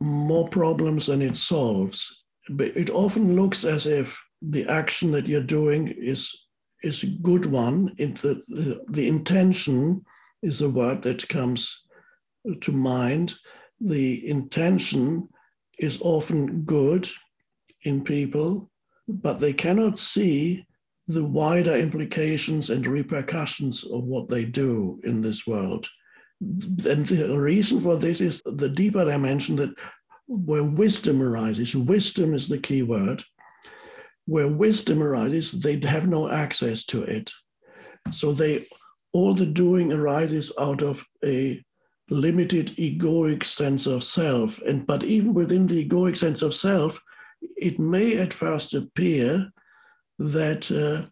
more 0.00 0.48
problems 0.48 1.06
than 1.06 1.22
it 1.22 1.36
solves. 1.36 2.24
But 2.50 2.76
it 2.76 2.90
often 2.90 3.36
looks 3.36 3.64
as 3.64 3.86
if 3.86 4.20
the 4.42 4.66
action 4.66 5.10
that 5.12 5.26
you're 5.26 5.42
doing 5.42 5.88
is, 5.88 6.46
is 6.82 7.02
a 7.02 7.18
good 7.22 7.46
one. 7.46 7.90
It, 7.98 8.16
the, 8.16 8.34
the, 8.48 8.84
the 8.88 9.08
intention 9.08 10.04
is 10.42 10.60
a 10.60 10.68
word 10.68 11.02
that 11.02 11.28
comes 11.28 11.86
to 12.60 12.72
mind. 12.72 13.34
The 13.80 14.28
intention 14.28 15.28
is 15.78 15.98
often 16.02 16.62
good 16.62 17.08
in 17.82 18.04
people, 18.04 18.70
but 19.08 19.40
they 19.40 19.52
cannot 19.52 19.98
see 19.98 20.66
the 21.06 21.24
wider 21.24 21.76
implications 21.76 22.70
and 22.70 22.86
repercussions 22.86 23.84
of 23.84 24.04
what 24.04 24.28
they 24.28 24.44
do 24.44 25.00
in 25.04 25.20
this 25.20 25.46
world. 25.46 25.86
And 26.40 27.06
the 27.06 27.38
reason 27.38 27.80
for 27.80 27.96
this 27.96 28.20
is 28.20 28.42
the 28.44 28.68
deeper 28.68 29.04
dimension 29.04 29.56
that 29.56 29.74
where 30.26 30.64
wisdom 30.64 31.22
arises, 31.22 31.74
wisdom 31.74 32.34
is 32.34 32.48
the 32.48 32.58
key 32.58 32.82
word. 32.82 33.22
Where 34.26 34.48
wisdom 34.48 35.02
arises, 35.02 35.52
they 35.52 35.78
have 35.86 36.06
no 36.06 36.30
access 36.30 36.84
to 36.86 37.02
it. 37.02 37.30
So 38.10 38.32
they 38.32 38.66
all 39.12 39.34
the 39.34 39.46
doing 39.46 39.92
arises 39.92 40.52
out 40.58 40.82
of 40.82 41.04
a 41.24 41.62
limited 42.10 42.68
egoic 42.76 43.44
sense 43.44 43.86
of 43.86 44.02
self. 44.02 44.60
And 44.62 44.86
but 44.86 45.04
even 45.04 45.34
within 45.34 45.66
the 45.66 45.86
egoic 45.86 46.16
sense 46.16 46.42
of 46.42 46.54
self, 46.54 47.00
it 47.40 47.78
may 47.78 48.16
at 48.18 48.32
first 48.32 48.74
appear 48.74 49.50
that 50.18 50.70
uh, 50.70 51.08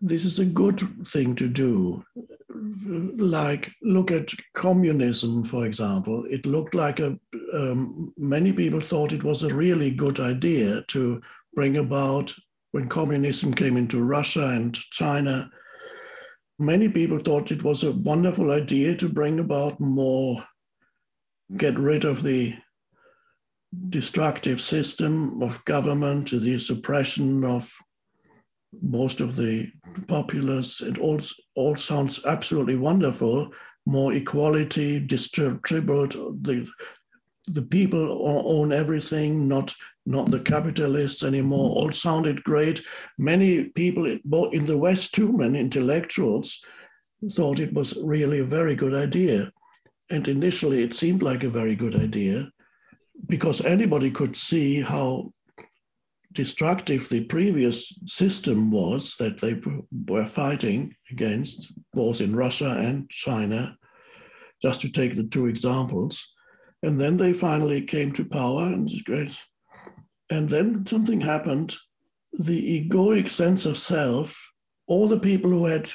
this 0.00 0.24
is 0.24 0.38
a 0.38 0.44
good 0.44 0.80
thing 1.08 1.34
to 1.36 1.48
do. 1.48 2.04
Like, 2.48 3.72
look 3.82 4.10
at 4.10 4.30
communism, 4.54 5.44
for 5.44 5.64
example. 5.64 6.24
It 6.28 6.44
looked 6.44 6.74
like 6.74 7.00
a, 7.00 7.18
um, 7.54 8.12
many 8.16 8.52
people 8.52 8.80
thought 8.80 9.12
it 9.12 9.24
was 9.24 9.42
a 9.42 9.54
really 9.54 9.90
good 9.90 10.20
idea 10.20 10.82
to 10.88 11.22
bring 11.54 11.76
about 11.76 12.32
when 12.72 12.88
communism 12.88 13.54
came 13.54 13.76
into 13.76 14.02
Russia 14.02 14.48
and 14.48 14.74
China. 14.74 15.50
Many 16.58 16.88
people 16.88 17.18
thought 17.18 17.52
it 17.52 17.62
was 17.62 17.84
a 17.84 17.92
wonderful 17.92 18.50
idea 18.50 18.96
to 18.96 19.08
bring 19.08 19.38
about 19.38 19.80
more, 19.80 20.44
get 21.56 21.78
rid 21.78 22.04
of 22.04 22.22
the 22.22 22.54
destructive 23.88 24.60
system 24.60 25.42
of 25.42 25.64
government, 25.64 26.30
the 26.30 26.58
suppression 26.58 27.44
of 27.44 27.72
most 28.80 29.20
of 29.20 29.36
the 29.36 29.70
populace. 30.06 30.80
It 30.80 30.98
all, 30.98 31.18
all 31.54 31.76
sounds 31.76 32.24
absolutely 32.24 32.76
wonderful. 32.76 33.50
More 33.86 34.12
equality, 34.12 35.00
distribute 35.00 36.12
the 36.42 36.68
the 37.48 37.62
people 37.62 38.24
own 38.24 38.72
everything, 38.72 39.48
not 39.48 39.74
not 40.04 40.30
the 40.30 40.40
capitalists 40.40 41.22
anymore. 41.22 41.70
All 41.70 41.92
sounded 41.92 42.42
great. 42.42 42.82
Many 43.18 43.68
people, 43.70 44.06
in 44.06 44.66
the 44.66 44.78
West 44.78 45.14
too, 45.14 45.32
many 45.32 45.60
intellectuals, 45.60 46.64
thought 47.30 47.60
it 47.60 47.72
was 47.72 47.96
really 48.02 48.40
a 48.40 48.44
very 48.44 48.74
good 48.74 48.94
idea. 48.94 49.52
And 50.10 50.26
initially, 50.26 50.82
it 50.82 50.94
seemed 50.94 51.22
like 51.22 51.44
a 51.44 51.50
very 51.50 51.76
good 51.76 51.94
idea 51.94 52.50
because 53.28 53.64
anybody 53.64 54.10
could 54.10 54.36
see 54.36 54.80
how 54.80 55.32
destructive 56.32 57.08
the 57.08 57.24
previous 57.24 57.98
system 58.06 58.70
was 58.70 59.16
that 59.16 59.40
they 59.40 59.60
were 60.08 60.24
fighting 60.26 60.94
against, 61.10 61.72
both 61.92 62.20
in 62.20 62.34
Russia 62.34 62.70
and 62.78 63.08
China, 63.10 63.76
just 64.60 64.80
to 64.80 64.88
take 64.88 65.14
the 65.16 65.24
two 65.24 65.46
examples. 65.46 66.34
And 66.82 67.00
then 67.00 67.16
they 67.16 67.32
finally 67.32 67.82
came 67.82 68.12
to 68.12 68.24
power, 68.24 68.64
and 68.64 68.90
great. 69.04 69.38
And 70.30 70.48
then 70.48 70.86
something 70.86 71.20
happened. 71.20 71.76
The 72.32 72.88
egoic 72.88 73.28
sense 73.28 73.66
of 73.66 73.76
self, 73.76 74.52
all 74.86 75.06
the 75.06 75.20
people 75.20 75.50
who 75.50 75.66
had 75.66 75.90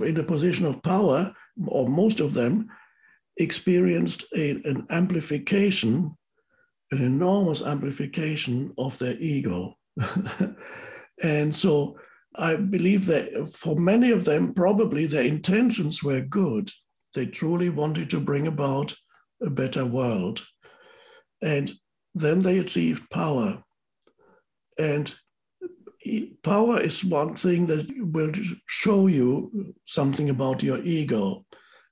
in 0.00 0.16
a 0.18 0.22
position 0.22 0.66
of 0.66 0.82
power, 0.82 1.32
or 1.66 1.86
most 1.88 2.20
of 2.20 2.34
them, 2.34 2.68
experienced 3.36 4.24
a, 4.36 4.50
an 4.50 4.86
amplification 4.90 6.16
an 6.94 7.02
enormous 7.02 7.62
amplification 7.62 8.72
of 8.78 8.96
their 8.98 9.16
ego. 9.18 9.76
and 11.22 11.54
so 11.54 11.98
I 12.36 12.56
believe 12.56 13.06
that 13.06 13.48
for 13.48 13.76
many 13.76 14.10
of 14.12 14.24
them, 14.24 14.54
probably 14.54 15.06
their 15.06 15.24
intentions 15.24 16.02
were 16.02 16.20
good. 16.20 16.70
They 17.14 17.26
truly 17.26 17.68
wanted 17.68 18.10
to 18.10 18.20
bring 18.20 18.46
about 18.46 18.94
a 19.42 19.50
better 19.50 19.84
world. 19.84 20.44
And 21.42 21.72
then 22.14 22.42
they 22.42 22.58
achieved 22.58 23.10
power. 23.10 23.62
And 24.78 25.12
power 26.42 26.80
is 26.80 27.04
one 27.04 27.34
thing 27.34 27.66
that 27.66 27.90
will 27.96 28.32
show 28.66 29.06
you 29.06 29.74
something 29.86 30.30
about 30.30 30.62
your 30.62 30.78
ego. 30.78 31.44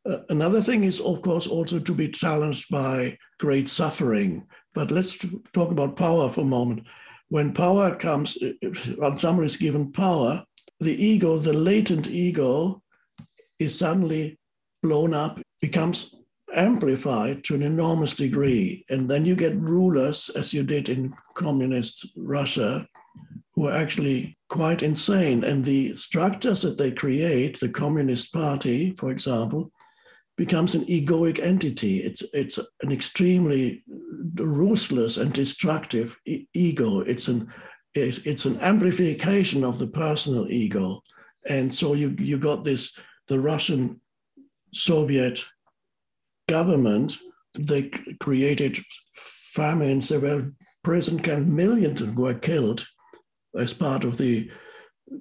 Uh, 0.09 0.19
another 0.29 0.61
thing 0.61 0.85
is, 0.85 1.01
of 1.01 1.23
course, 1.23 1.47
also 1.47 1.79
to 1.79 1.95
be 1.95 2.09
challenged 2.09 2.69
by 2.71 3.17
great 3.39 3.69
suffering. 3.69 4.47
But 4.75 4.91
let's 4.91 5.19
talk 5.53 5.71
about 5.71 5.97
power 5.97 6.29
for 6.29 6.43
a 6.43 6.45
moment. 6.45 6.87
When 7.29 7.53
power 7.53 7.95
comes, 7.95 8.39
when 8.97 9.17
someone 9.17 9.47
is 9.47 9.57
given 9.57 9.93
power, 9.93 10.45
the 10.81 10.93
ego, 10.93 11.39
the 11.39 11.53
latent 11.53 12.09
ego, 12.09 12.83
is 13.59 13.79
suddenly 13.79 14.39
blown 14.83 15.15
up, 15.15 15.41
becomes 15.61 16.15
amplified 16.55 17.45
to 17.45 17.55
an 17.55 17.63
enormous 17.63 18.15
degree. 18.15 18.85
And 18.91 19.09
then 19.09 19.25
you 19.25 19.37
get 19.37 19.57
rulers, 19.57 20.29
as 20.31 20.53
you 20.53 20.63
did 20.63 20.89
in 20.89 21.13
communist 21.35 22.11
Russia, 22.17 22.87
who 23.55 23.69
are 23.69 23.77
actually 23.77 24.37
quite 24.49 24.83
insane. 24.83 25.45
And 25.45 25.65
the 25.65 25.95
structures 25.97 26.63
that 26.63 26.79
they 26.79 26.91
create, 26.91 27.61
the 27.61 27.69
Communist 27.69 28.33
Party, 28.33 28.95
for 28.97 29.11
example, 29.11 29.71
becomes 30.37 30.75
an 30.75 30.83
egoic 30.87 31.39
entity. 31.41 31.99
It's, 31.99 32.23
it's 32.33 32.59
an 32.83 32.93
extremely 32.93 33.85
ruthless 34.35 35.17
and 35.19 35.33
destructive 35.33 36.19
e- 36.27 36.47
ego. 36.55 37.01
It's 37.01 37.29
an, 37.29 37.53
it's 37.95 38.47
an 38.47 38.59
amplification 38.61 39.65
of 39.65 39.79
the 39.79 39.87
personal 39.87 40.49
ego. 40.49 41.03
And 41.47 41.73
so 41.73 41.95
you, 41.95 42.17
you 42.19 42.39
got 42.39 42.65
this, 42.65 42.99
the 43.29 43.39
Russian 43.39 44.01
Soviet 44.73 45.45
government, 46.49 47.19
they 47.59 47.91
created 48.21 48.79
famines. 49.15 50.09
There 50.09 50.21
were 50.21 50.53
prison 50.83 51.19
camps, 51.19 51.49
millions 51.49 52.03
were 52.03 52.35
killed 52.35 52.87
as 53.57 53.75
part 53.75 54.05
of 54.05 54.17
the 54.17 54.51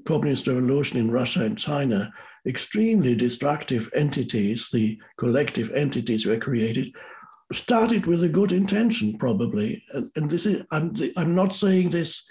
communist 0.06 0.48
revolution 0.48 1.00
in 1.00 1.12
Russia 1.12 1.44
and 1.44 1.58
China 1.58 2.14
extremely 2.48 3.16
destructive 3.16 3.90
entities, 3.96 4.70
the 4.72 5.00
collective 5.18 5.72
entities 5.72 6.26
were 6.26 6.40
created, 6.40 6.94
started 7.54 8.06
with 8.06 8.24
a 8.24 8.30
good 8.30 8.52
intention, 8.52 9.18
probably. 9.18 9.84
And, 9.94 10.10
and 10.16 10.30
this 10.30 10.46
is, 10.46 10.64
I'm, 10.72 10.96
I'm 11.18 11.36
not 11.36 11.56
saying 11.56 11.90
this 11.90 12.26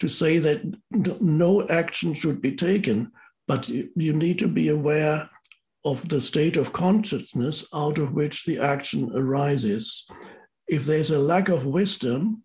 to 0.00 0.08
say 0.08 0.38
that 0.38 0.62
no 0.92 1.68
action 1.68 2.14
should 2.14 2.40
be 2.40 2.54
taken, 2.54 3.10
but 3.48 3.68
you, 3.68 3.88
you 3.96 4.12
need 4.12 4.38
to 4.38 4.48
be 4.48 4.68
aware 4.68 5.28
of 5.84 6.08
the 6.08 6.20
state 6.20 6.56
of 6.56 6.72
consciousness 6.72 7.66
out 7.74 7.98
of 7.98 8.12
which 8.12 8.44
the 8.44 8.58
action 8.58 9.10
arises. 9.14 10.08
If 10.68 10.84
there's 10.84 11.10
a 11.10 11.18
lack 11.18 11.48
of 11.48 11.66
wisdom, 11.66 12.42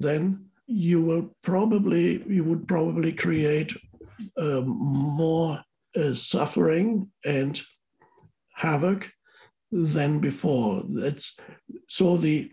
then 0.00 0.46
you 0.66 1.02
will 1.02 1.34
probably 1.42 2.24
you 2.28 2.44
would 2.44 2.66
probably 2.68 3.12
create 3.12 3.72
um, 4.38 4.68
more 4.68 5.58
uh, 5.96 6.14
suffering 6.14 7.10
and 7.24 7.60
havoc 8.54 9.10
than 9.72 10.20
before. 10.20 10.82
That's 10.88 11.36
so 11.88 12.16
the 12.16 12.50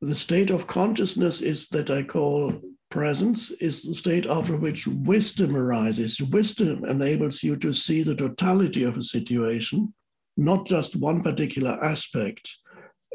the 0.00 0.14
state 0.14 0.50
of 0.50 0.66
consciousness 0.66 1.40
is 1.40 1.68
that 1.68 1.90
I 1.90 2.02
call 2.02 2.60
presence 2.90 3.50
is 3.50 3.82
the 3.82 3.94
state 3.94 4.26
after 4.26 4.56
which 4.56 4.86
wisdom 4.86 5.56
arises. 5.56 6.20
Wisdom 6.20 6.84
enables 6.84 7.42
you 7.42 7.56
to 7.56 7.72
see 7.72 8.02
the 8.02 8.14
totality 8.14 8.84
of 8.84 8.96
a 8.96 9.02
situation, 9.02 9.92
not 10.36 10.66
just 10.66 10.96
one 10.96 11.22
particular 11.22 11.82
aspect. 11.82 12.56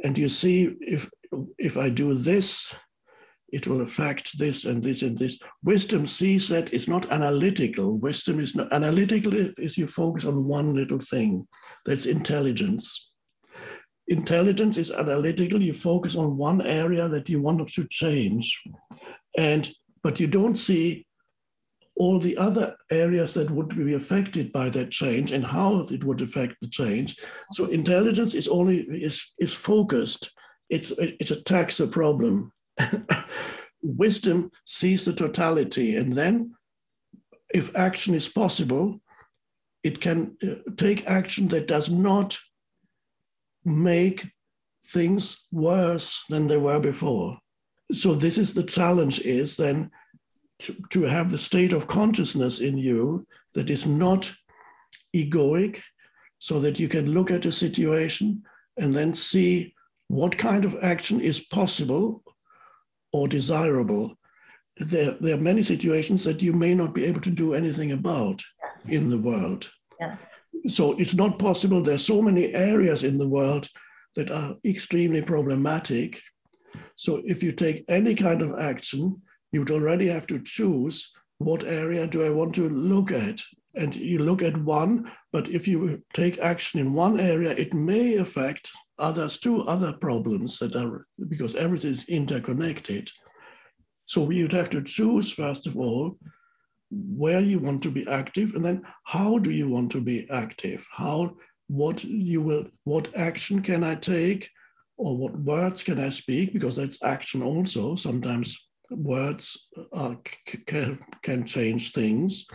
And 0.03 0.17
you 0.17 0.29
see 0.29 0.75
if 0.81 1.09
if 1.57 1.77
I 1.77 1.89
do 1.89 2.13
this, 2.13 2.73
it 3.51 3.67
will 3.67 3.81
affect 3.81 4.37
this 4.37 4.65
and 4.65 4.81
this 4.81 5.01
and 5.01 5.17
this. 5.17 5.39
Wisdom 5.63 6.07
sees 6.07 6.47
that 6.49 6.73
it's 6.73 6.87
not 6.87 7.11
analytical. 7.11 7.97
Wisdom 7.97 8.39
is 8.39 8.55
not 8.55 8.71
analytical 8.71 9.33
is 9.33 9.77
you 9.77 9.87
focus 9.87 10.25
on 10.25 10.47
one 10.47 10.73
little 10.73 10.99
thing. 10.99 11.47
That's 11.85 12.05
intelligence. 12.05 13.11
Intelligence 14.07 14.77
is 14.77 14.91
analytical. 14.91 15.61
You 15.61 15.73
focus 15.73 16.15
on 16.15 16.37
one 16.37 16.61
area 16.61 17.07
that 17.09 17.29
you 17.29 17.41
want 17.41 17.67
to 17.67 17.87
change. 17.89 18.63
And 19.37 19.69
but 20.03 20.19
you 20.19 20.27
don't 20.27 20.55
see 20.55 21.05
all 21.95 22.19
the 22.19 22.37
other 22.37 22.75
areas 22.89 23.33
that 23.33 23.51
would 23.51 23.69
be 23.75 23.93
affected 23.93 24.51
by 24.51 24.69
that 24.69 24.91
change 24.91 25.31
and 25.31 25.45
how 25.45 25.85
it 25.91 26.03
would 26.03 26.21
affect 26.21 26.55
the 26.61 26.67
change. 26.67 27.17
So 27.51 27.65
intelligence 27.65 28.33
is 28.33 28.47
only 28.47 28.77
is 28.79 29.33
is 29.39 29.53
focused. 29.53 30.31
It's 30.69 30.91
it 30.91 31.29
attacks 31.29 31.81
a 31.81 31.87
problem 31.87 32.53
wisdom 33.81 34.51
sees 34.65 35.05
the 35.05 35.13
totality, 35.13 35.95
and 35.95 36.13
then, 36.13 36.53
if 37.53 37.75
action 37.75 38.13
is 38.15 38.27
possible, 38.27 39.01
it 39.83 39.99
can 39.99 40.37
uh, 40.43 40.71
take 40.77 41.07
action 41.07 41.47
that 41.49 41.67
does 41.67 41.89
not 41.89 42.37
make 43.65 44.31
things 44.85 45.47
worse 45.51 46.23
than 46.29 46.47
they 46.47 46.57
were 46.57 46.79
before. 46.79 47.37
So 47.91 48.13
this 48.13 48.37
is 48.37 48.53
the 48.53 48.63
challenge 48.63 49.19
is 49.19 49.57
then 49.57 49.91
to, 50.59 50.75
to 50.91 51.03
have 51.03 51.31
the 51.31 51.37
state 51.37 51.73
of 51.73 51.87
consciousness 51.87 52.61
in 52.61 52.77
you 52.77 53.25
that 53.53 53.69
is 53.69 53.85
not 53.85 54.31
egoic, 55.15 55.81
so 56.39 56.59
that 56.59 56.79
you 56.79 56.87
can 56.87 57.11
look 57.11 57.29
at 57.29 57.45
a 57.45 57.51
situation 57.51 58.41
and 58.77 58.95
then 58.95 59.13
see 59.13 59.75
what 60.07 60.37
kind 60.37 60.65
of 60.65 60.75
action 60.81 61.21
is 61.21 61.39
possible 61.39 62.23
or 63.13 63.27
desirable, 63.27 64.15
there, 64.77 65.15
there 65.19 65.35
are 65.35 65.41
many 65.41 65.63
situations 65.63 66.23
that 66.23 66.41
you 66.41 66.53
may 66.53 66.73
not 66.73 66.93
be 66.93 67.05
able 67.05 67.21
to 67.21 67.31
do 67.31 67.53
anything 67.53 67.91
about 67.91 68.41
yes. 68.63 68.89
in 68.89 69.09
the 69.09 69.19
world. 69.19 69.69
Yeah. 69.99 70.17
So 70.67 70.97
it's 70.99 71.13
not 71.13 71.39
possible. 71.39 71.81
There 71.81 71.95
are 71.95 72.09
so 72.09 72.21
many 72.21 72.53
areas 72.53 73.03
in 73.03 73.17
the 73.17 73.27
world 73.27 73.67
that 74.15 74.31
are 74.31 74.55
extremely 74.65 75.21
problematic. 75.21 76.21
So 76.95 77.21
if 77.25 77.43
you 77.43 77.51
take 77.51 77.83
any 77.87 78.15
kind 78.15 78.41
of 78.41 78.59
action, 78.59 79.21
you'd 79.51 79.71
already 79.71 80.07
have 80.07 80.27
to 80.27 80.41
choose 80.41 81.11
what 81.39 81.63
area 81.63 82.07
do 82.07 82.23
I 82.23 82.29
want 82.29 82.55
to 82.55 82.69
look 82.69 83.11
at? 83.11 83.41
and 83.75 83.95
you 83.95 84.19
look 84.19 84.41
at 84.41 84.57
one, 84.57 85.11
but 85.31 85.47
if 85.49 85.67
you 85.67 86.03
take 86.13 86.37
action 86.39 86.79
in 86.79 86.93
one 86.93 87.19
area, 87.19 87.51
it 87.51 87.73
may 87.73 88.15
affect 88.15 88.69
others 89.01 89.39
two 89.39 89.63
other 89.63 89.93
problems 89.93 90.59
that 90.59 90.75
are, 90.75 91.07
because 91.27 91.55
everything 91.55 91.91
is 91.91 92.07
interconnected. 92.07 93.09
So 94.05 94.29
you'd 94.29 94.53
have 94.53 94.69
to 94.71 94.83
choose, 94.83 95.31
first 95.31 95.67
of 95.67 95.75
all, 95.75 96.17
where 96.89 97.39
you 97.39 97.59
want 97.59 97.81
to 97.83 97.91
be 97.91 98.05
active, 98.07 98.53
and 98.55 98.63
then 98.63 98.81
how 99.05 99.39
do 99.39 99.51
you 99.51 99.69
want 99.69 99.91
to 99.91 100.01
be 100.01 100.29
active? 100.29 100.85
How, 100.91 101.35
what 101.67 102.03
you 102.03 102.41
will, 102.41 102.65
what 102.83 103.15
action 103.15 103.61
can 103.61 103.83
I 103.83 103.95
take, 103.95 104.49
or 104.97 105.17
what 105.17 105.39
words 105.39 105.83
can 105.83 105.99
I 105.99 106.09
speak? 106.09 106.53
Because 106.53 106.75
that's 106.75 107.01
action 107.03 107.41
also. 107.41 107.95
Sometimes 107.95 108.67
words 108.89 109.69
are, 109.93 110.17
can, 110.67 110.99
can 111.23 111.45
change 111.45 111.93
things. 111.93 112.45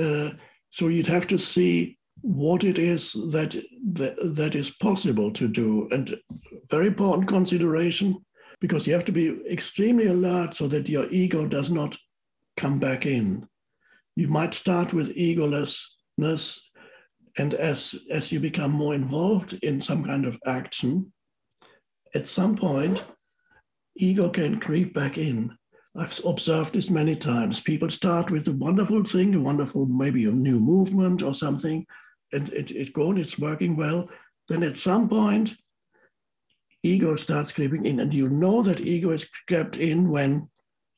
Uh, 0.00 0.30
so 0.70 0.88
you'd 0.88 1.06
have 1.06 1.28
to 1.28 1.38
see 1.38 1.96
what 2.22 2.64
it 2.64 2.78
is 2.78 3.12
that, 3.32 3.54
that, 3.96 4.54
is 4.54 4.70
possible 4.70 5.30
to 5.32 5.48
do. 5.48 5.88
And 5.90 6.16
very 6.70 6.86
important 6.86 7.28
consideration, 7.28 8.16
because 8.60 8.86
you 8.86 8.94
have 8.94 9.04
to 9.06 9.12
be 9.12 9.42
extremely 9.50 10.06
alert 10.06 10.54
so 10.54 10.68
that 10.68 10.88
your 10.88 11.06
ego 11.10 11.46
does 11.46 11.70
not 11.70 11.96
come 12.56 12.78
back 12.78 13.06
in. 13.06 13.46
You 14.14 14.28
might 14.28 14.54
start 14.54 14.94
with 14.94 15.14
egolessness, 15.16 16.60
and 17.38 17.52
as, 17.54 17.94
as 18.10 18.32
you 18.32 18.40
become 18.40 18.70
more 18.70 18.94
involved 18.94 19.58
in 19.62 19.80
some 19.80 20.04
kind 20.04 20.24
of 20.24 20.38
action, 20.46 21.12
at 22.14 22.26
some 22.26 22.56
point, 22.56 23.04
ego 23.96 24.30
can 24.30 24.58
creep 24.58 24.94
back 24.94 25.18
in. 25.18 25.54
I've 25.98 26.18
observed 26.24 26.74
this 26.74 26.90
many 26.90 27.16
times. 27.16 27.60
People 27.60 27.90
start 27.90 28.30
with 28.30 28.48
a 28.48 28.52
wonderful 28.52 29.04
thing, 29.04 29.34
a 29.34 29.40
wonderful, 29.40 29.86
maybe 29.86 30.24
a 30.26 30.30
new 30.30 30.58
movement 30.58 31.22
or 31.22 31.34
something, 31.34 31.86
and 32.32 32.48
it, 32.52 32.70
it's 32.70 32.90
going, 32.90 33.18
it's 33.18 33.38
working 33.38 33.76
well. 33.76 34.08
Then 34.48 34.62
at 34.62 34.76
some 34.76 35.08
point, 35.08 35.54
ego 36.82 37.16
starts 37.16 37.52
creeping 37.52 37.86
in, 37.86 38.00
and 38.00 38.12
you 38.12 38.28
know 38.28 38.62
that 38.62 38.80
ego 38.80 39.10
is 39.10 39.28
crept 39.48 39.76
in 39.76 40.10
when 40.10 40.48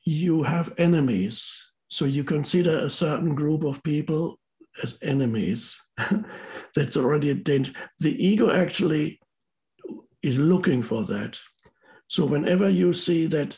you 0.05 0.43
have 0.43 0.73
enemies. 0.77 1.71
So 1.89 2.05
you 2.05 2.23
consider 2.23 2.77
a 2.79 2.89
certain 2.89 3.33
group 3.33 3.63
of 3.63 3.83
people 3.83 4.39
as 4.83 4.99
enemies. 5.01 5.79
That's 6.75 6.97
already 6.97 7.31
a 7.31 7.35
danger. 7.35 7.73
The 7.99 8.13
ego 8.23 8.51
actually 8.51 9.19
is 10.21 10.37
looking 10.37 10.83
for 10.83 11.03
that. 11.05 11.39
So 12.07 12.25
whenever 12.25 12.69
you 12.69 12.93
see 12.93 13.27
that 13.27 13.57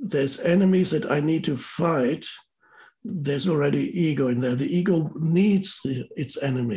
there's 0.00 0.40
enemies 0.40 0.90
that 0.90 1.10
I 1.10 1.20
need 1.20 1.44
to 1.44 1.56
fight, 1.56 2.26
there's 3.04 3.48
already 3.48 3.90
ego 3.98 4.28
in 4.28 4.40
there. 4.40 4.56
The 4.56 4.74
ego 4.74 5.10
needs 5.14 5.80
the, 5.84 6.06
its 6.16 6.36
enemy. 6.42 6.76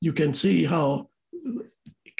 You 0.00 0.12
can 0.12 0.34
see 0.34 0.64
how 0.64 1.10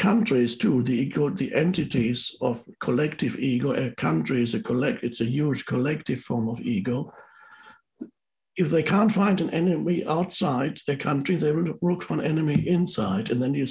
countries 0.01 0.57
too, 0.57 0.83
the 0.83 0.95
ego, 0.95 1.29
the 1.29 1.55
entities 1.55 2.35
of 2.41 2.65
collective 2.81 3.39
ego, 3.39 3.73
a 3.73 3.91
country 3.97 4.43
is 4.43 4.55
a 4.55 4.63
collect, 4.63 5.05
it's 5.05 5.21
a 5.21 5.27
huge 5.27 5.67
collective 5.67 6.21
form 6.21 6.49
of 6.49 6.59
ego. 6.61 7.13
If 8.57 8.71
they 8.71 8.83
can't 8.83 9.13
find 9.13 9.41
an 9.41 9.51
enemy 9.51 10.05
outside 10.07 10.81
their 10.87 10.97
country, 10.97 11.37
they 11.37 11.53
will 11.53 11.79
look 11.83 12.03
for 12.03 12.15
an 12.15 12.23
enemy 12.23 12.67
inside, 12.67 13.31
and 13.31 13.41
then 13.43 13.55
you, 13.55 13.67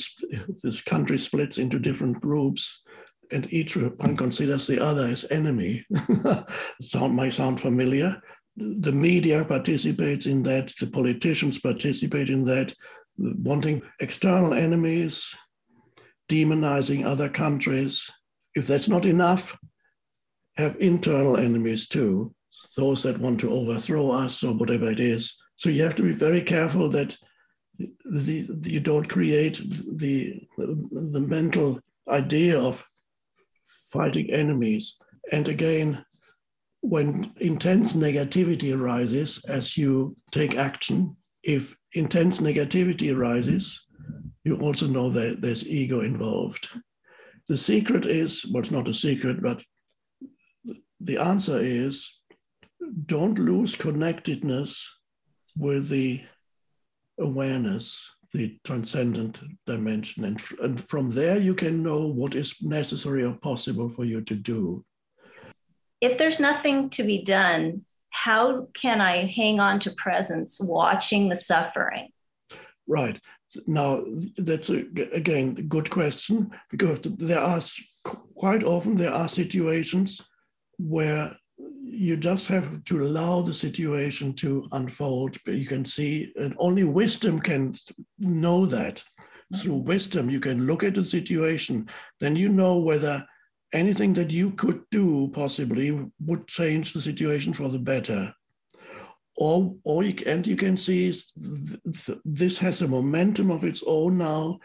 this 0.64 0.82
country 0.82 1.18
splits 1.18 1.58
into 1.58 1.80
different 1.80 2.22
groups, 2.22 2.86
and 3.32 3.52
each 3.52 3.76
one 3.76 4.16
considers 4.16 4.68
the 4.68 4.84
other 4.84 5.06
as 5.06 5.26
enemy. 5.32 5.84
sound 6.82 7.16
might 7.16 7.34
sound 7.34 7.60
familiar. 7.60 8.22
The 8.58 8.92
media 8.92 9.46
participates 9.46 10.26
in 10.26 10.44
that. 10.44 10.74
The 10.80 10.88
politicians 10.88 11.60
participate 11.60 12.30
in 12.30 12.46
that, 12.46 12.74
wanting 13.18 13.82
external 14.00 14.54
enemies, 14.54 15.36
demonizing 16.28 17.06
other 17.06 17.30
countries. 17.30 18.10
If 18.56 18.68
that's 18.68 18.90
not 18.90 19.06
enough, 19.06 19.58
have 20.58 20.76
internal 20.80 21.38
enemies 21.38 21.88
too, 21.88 22.34
those 22.76 23.04
that 23.04 23.20
want 23.20 23.40
to 23.42 23.52
overthrow 23.52 24.12
us 24.12 24.44
or 24.44 24.54
whatever 24.54 24.92
it 24.92 25.00
is. 25.00 25.42
So 25.56 25.70
you 25.70 25.84
have 25.84 25.96
to 25.96 26.04
be 26.04 26.14
very 26.14 26.42
careful 26.42 26.90
that 26.90 27.16
the, 27.78 28.48
the, 28.50 28.72
you 28.72 28.80
don't 28.80 29.08
create 29.08 29.62
the, 29.98 30.42
the 30.58 31.26
mental 31.26 31.80
idea 32.10 32.60
of 32.60 32.86
fighting 33.92 34.32
enemies. 34.32 34.98
And 35.32 35.48
again, 35.48 36.04
when 36.82 37.32
intense 37.38 37.94
negativity 37.94 38.76
arises 38.76 39.44
as 39.46 39.78
you 39.78 40.16
take 40.32 40.56
action, 40.56 41.16
if 41.44 41.76
intense 41.94 42.40
negativity 42.40 43.16
arises, 43.16 43.88
you 44.44 44.58
also 44.58 44.88
know 44.88 45.10
that 45.10 45.42
there's 45.42 45.68
ego 45.68 46.02
involved. 46.02 46.70
The 47.48 47.58
secret 47.58 48.06
is, 48.06 48.46
well, 48.52 48.62
it's 48.62 48.72
not 48.72 48.88
a 48.88 48.94
secret, 48.94 49.42
but 49.42 49.64
the 51.00 51.18
answer 51.18 51.60
is 51.60 52.20
don't 53.06 53.38
lose 53.38 53.76
connectedness 53.76 54.88
with 55.58 55.90
the 55.90 56.22
awareness, 57.20 58.10
the 58.34 58.58
transcendent 58.64 59.40
dimension. 59.66 60.26
And, 60.26 60.42
and 60.62 60.82
from 60.82 61.10
there, 61.10 61.38
you 61.38 61.54
can 61.54 61.84
know 61.84 62.08
what 62.08 62.36
is 62.36 62.56
necessary 62.62 63.24
or 63.24 63.34
possible 63.34 63.90
for 63.90 64.06
you 64.06 64.22
to 64.22 64.36
do. 64.36 64.86
If 66.02 66.18
there's 66.18 66.40
nothing 66.40 66.90
to 66.92 67.04
be 67.04 67.24
done, 67.24 67.86
how 68.10 68.68
can 68.74 69.02
I 69.02 69.18
hang 69.18 69.60
on 69.60 69.80
to 69.82 69.92
presence 69.92 70.60
watching 70.60 71.30
the 71.30 71.36
suffering? 71.36 72.10
Right. 72.88 73.20
Now, 73.68 74.04
that's 74.38 74.70
a, 74.70 74.86
again 75.14 75.56
a 75.58 75.62
good 75.62 75.90
question 75.90 76.52
because 76.70 77.02
there 77.02 77.40
are 77.40 77.62
quite 78.36 78.64
often 78.64 78.96
there 78.96 79.14
are 79.14 79.28
situations 79.28 80.22
where 80.78 81.36
you 81.58 82.16
just 82.16 82.48
have 82.48 82.84
to 82.86 83.02
allow 83.02 83.42
the 83.42 83.54
situation 83.54 84.34
to 84.34 84.68
unfold. 84.72 85.38
But 85.46 85.56
you 85.56 85.66
can 85.66 85.84
see, 85.84 86.32
and 86.40 86.56
only 86.58 86.84
wisdom 86.84 87.40
can 87.40 87.76
know 88.20 88.66
that. 88.68 88.98
Mm-hmm. 89.52 89.58
Through 89.58 89.78
wisdom, 89.78 90.30
you 90.30 90.40
can 90.40 90.68
look 90.68 90.84
at 90.84 90.96
the 90.96 91.04
situation, 91.04 91.90
then 92.20 92.36
you 92.36 92.50
know 92.50 92.78
whether 92.78 93.26
anything 93.74 94.14
that 94.14 94.32
you 94.32 94.52
could 94.52 94.82
do 94.90 95.30
possibly 95.34 96.10
would 96.26 96.48
change 96.48 96.94
the 96.94 97.02
situation 97.02 97.54
for 97.54 97.70
the 97.70 97.80
better. 97.80 98.34
Or, 99.38 99.76
or 99.86 100.04
you, 100.04 100.16
and 100.26 100.46
you 100.46 100.56
can 100.56 100.76
see 100.76 101.12
th- 101.14 102.20
this 102.26 102.58
has 102.58 102.82
a 102.82 102.88
momentum 102.88 103.52
of 103.52 103.64
its 103.64 103.84
own 103.86 104.18
now, 104.18 104.60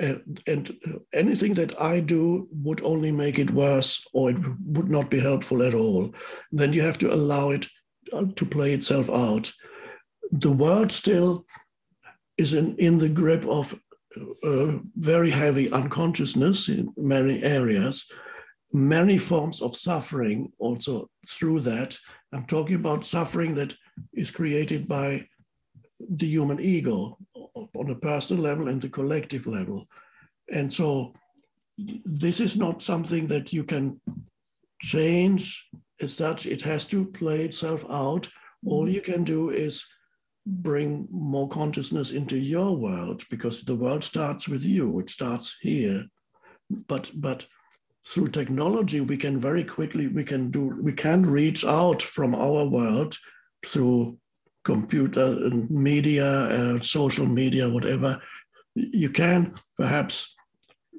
uh, 0.00 0.16
and 0.46 0.70
anything 1.12 1.54
that 1.54 1.80
I 1.80 2.00
do 2.00 2.48
would 2.52 2.82
only 2.82 3.12
make 3.12 3.38
it 3.38 3.50
worse, 3.50 4.06
or 4.12 4.30
it 4.30 4.36
would 4.66 4.90
not 4.90 5.10
be 5.10 5.20
helpful 5.20 5.62
at 5.62 5.74
all. 5.74 6.14
Then 6.52 6.72
you 6.72 6.82
have 6.82 6.98
to 6.98 7.14
allow 7.14 7.50
it 7.50 7.66
uh, 8.12 8.26
to 8.36 8.44
play 8.44 8.74
itself 8.74 9.08
out. 9.08 9.50
The 10.32 10.52
world 10.52 10.92
still 10.92 11.46
is 12.36 12.54
in, 12.54 12.76
in 12.76 12.98
the 12.98 13.08
grip 13.08 13.44
of 13.46 13.80
uh, 14.42 14.78
very 14.96 15.30
heavy 15.30 15.70
unconsciousness 15.70 16.68
in 16.68 16.88
many 16.96 17.42
areas 17.42 18.10
many 18.72 19.18
forms 19.18 19.60
of 19.60 19.76
suffering 19.76 20.50
also 20.58 21.08
through 21.28 21.60
that. 21.60 21.96
I'm 22.32 22.46
talking 22.46 22.76
about 22.76 23.04
suffering 23.04 23.54
that 23.56 23.74
is 24.12 24.30
created 24.30 24.86
by 24.86 25.26
the 26.08 26.26
human 26.26 26.60
ego 26.60 27.18
on 27.34 27.90
a 27.90 27.94
personal 27.94 28.42
level 28.42 28.68
and 28.68 28.80
the 28.80 28.88
collective 28.88 29.46
level. 29.46 29.86
And 30.52 30.72
so 30.72 31.14
this 32.04 32.40
is 32.40 32.56
not 32.56 32.82
something 32.82 33.26
that 33.28 33.52
you 33.52 33.64
can 33.64 34.00
change 34.80 35.68
as 36.00 36.14
such. 36.14 36.46
It 36.46 36.62
has 36.62 36.86
to 36.88 37.04
play 37.04 37.44
itself 37.44 37.84
out. 37.90 38.28
All 38.64 38.88
you 38.88 39.00
can 39.00 39.24
do 39.24 39.50
is 39.50 39.84
bring 40.46 41.06
more 41.10 41.48
consciousness 41.48 42.12
into 42.12 42.38
your 42.38 42.76
world 42.76 43.24
because 43.30 43.62
the 43.62 43.76
world 43.76 44.02
starts 44.04 44.48
with 44.48 44.64
you. 44.64 44.98
It 45.00 45.10
starts 45.10 45.56
here. 45.60 46.06
But 46.88 47.10
but 47.14 47.46
through 48.06 48.28
technology, 48.28 49.00
we 49.00 49.16
can 49.16 49.38
very 49.38 49.64
quickly 49.64 50.08
we 50.08 50.24
can 50.24 50.50
do 50.50 50.78
we 50.82 50.92
can 50.92 51.24
reach 51.24 51.64
out 51.64 52.02
from 52.02 52.34
our 52.34 52.66
world 52.66 53.16
through 53.66 54.18
computer 54.64 55.24
and 55.24 55.70
media, 55.70 56.26
uh, 56.26 56.80
social 56.80 57.26
media, 57.26 57.68
whatever. 57.68 58.20
You 58.74 59.10
can 59.10 59.54
perhaps 59.78 60.34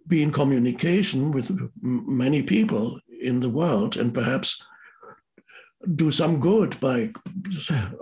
be 0.07 0.23
in 0.23 0.31
communication 0.31 1.31
with 1.31 1.51
many 1.81 2.43
people 2.43 2.99
in 3.21 3.39
the 3.39 3.49
world 3.49 3.97
and 3.97 4.13
perhaps 4.13 4.61
do 5.95 6.11
some 6.11 6.39
good 6.39 6.79
by 6.79 7.11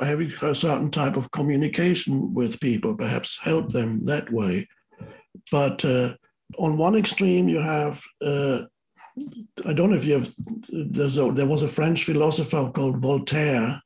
having 0.01 0.31
a 0.41 0.55
certain 0.55 0.91
type 0.91 1.15
of 1.15 1.31
communication 1.31 2.33
with 2.33 2.59
people, 2.59 2.93
perhaps 2.95 3.37
help 3.41 3.71
them 3.71 4.05
that 4.05 4.31
way. 4.31 4.67
But 5.51 5.85
uh, 5.85 6.15
on 6.57 6.77
one 6.77 6.95
extreme, 6.95 7.47
you 7.47 7.59
have, 7.59 8.01
uh, 8.21 8.63
I 9.65 9.73
don't 9.73 9.91
know 9.91 9.97
if 9.97 10.05
you 10.05 10.13
have, 10.13 10.33
a, 10.73 11.31
there 11.31 11.45
was 11.45 11.63
a 11.63 11.67
French 11.67 12.03
philosopher 12.03 12.71
called 12.71 13.01
Voltaire, 13.01 13.81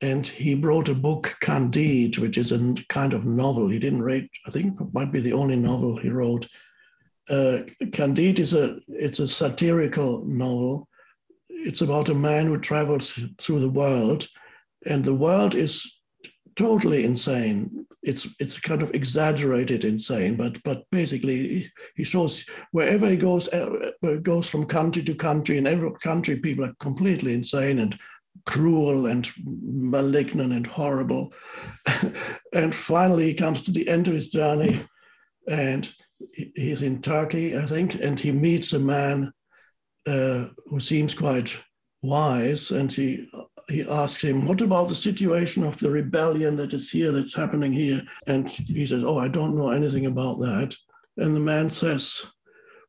and 0.00 0.26
he 0.26 0.54
wrote 0.54 0.88
a 0.88 0.94
book, 0.94 1.36
Candide, 1.40 2.18
which 2.18 2.38
is 2.38 2.52
a 2.52 2.74
kind 2.88 3.12
of 3.12 3.26
novel. 3.26 3.68
He 3.68 3.78
didn't 3.78 4.02
write, 4.02 4.28
I 4.46 4.50
think 4.50 4.80
it 4.80 4.94
might 4.94 5.12
be 5.12 5.20
the 5.20 5.34
only 5.34 5.56
novel 5.56 5.98
he 5.98 6.08
wrote. 6.08 6.48
Uh, 7.28 7.60
Candide 7.92 8.38
is 8.38 8.54
a, 8.54 8.78
it's 8.88 9.18
a 9.18 9.28
satirical 9.28 10.24
novel 10.24 10.88
it's 11.64 11.80
about 11.80 12.08
a 12.08 12.14
man 12.14 12.46
who 12.46 12.58
travels 12.58 13.18
through 13.38 13.60
the 13.60 13.70
world, 13.70 14.26
and 14.86 15.04
the 15.04 15.14
world 15.14 15.54
is 15.54 15.99
totally 16.60 17.04
insane. 17.04 17.86
It's 18.02 18.28
it's 18.38 18.60
kind 18.60 18.82
of 18.82 18.94
exaggerated 18.94 19.84
insane, 19.84 20.36
but 20.36 20.62
but 20.62 20.84
basically 20.92 21.70
he 21.96 22.04
shows 22.04 22.44
wherever 22.72 23.08
he 23.08 23.16
goes, 23.16 23.48
uh, 23.48 23.88
goes 24.22 24.48
from 24.48 24.66
country 24.66 25.02
to 25.04 25.14
country. 25.14 25.56
In 25.56 25.66
every 25.66 25.90
country, 26.02 26.38
people 26.38 26.66
are 26.66 26.74
completely 26.78 27.32
insane 27.32 27.78
and 27.78 27.98
cruel 28.44 29.06
and 29.06 29.30
malignant 29.46 30.52
and 30.52 30.66
horrible. 30.66 31.32
and 32.52 32.74
finally, 32.74 33.26
he 33.28 33.34
comes 33.34 33.62
to 33.62 33.72
the 33.72 33.88
end 33.88 34.06
of 34.06 34.14
his 34.14 34.28
journey, 34.28 34.84
and 35.48 35.90
he's 36.54 36.82
in 36.82 37.00
Turkey, 37.00 37.56
I 37.56 37.64
think, 37.64 37.94
and 37.94 38.20
he 38.20 38.32
meets 38.32 38.74
a 38.74 38.78
man 38.78 39.32
uh, 40.06 40.48
who 40.66 40.78
seems 40.78 41.14
quite 41.14 41.56
wise, 42.02 42.70
and 42.70 42.92
he 42.92 43.30
he 43.70 43.82
asks 43.82 44.22
him, 44.22 44.46
"What 44.46 44.60
about 44.60 44.88
the 44.88 44.94
situation 44.94 45.64
of 45.64 45.78
the 45.78 45.90
rebellion 45.90 46.56
that 46.56 46.74
is 46.74 46.90
here, 46.90 47.12
that's 47.12 47.34
happening 47.34 47.72
here?" 47.72 48.02
And 48.26 48.48
he 48.48 48.86
says, 48.86 49.04
"Oh, 49.04 49.18
I 49.18 49.28
don't 49.28 49.56
know 49.56 49.70
anything 49.70 50.06
about 50.06 50.40
that." 50.40 50.76
And 51.16 51.34
the 51.34 51.40
man 51.40 51.70
says, 51.70 52.22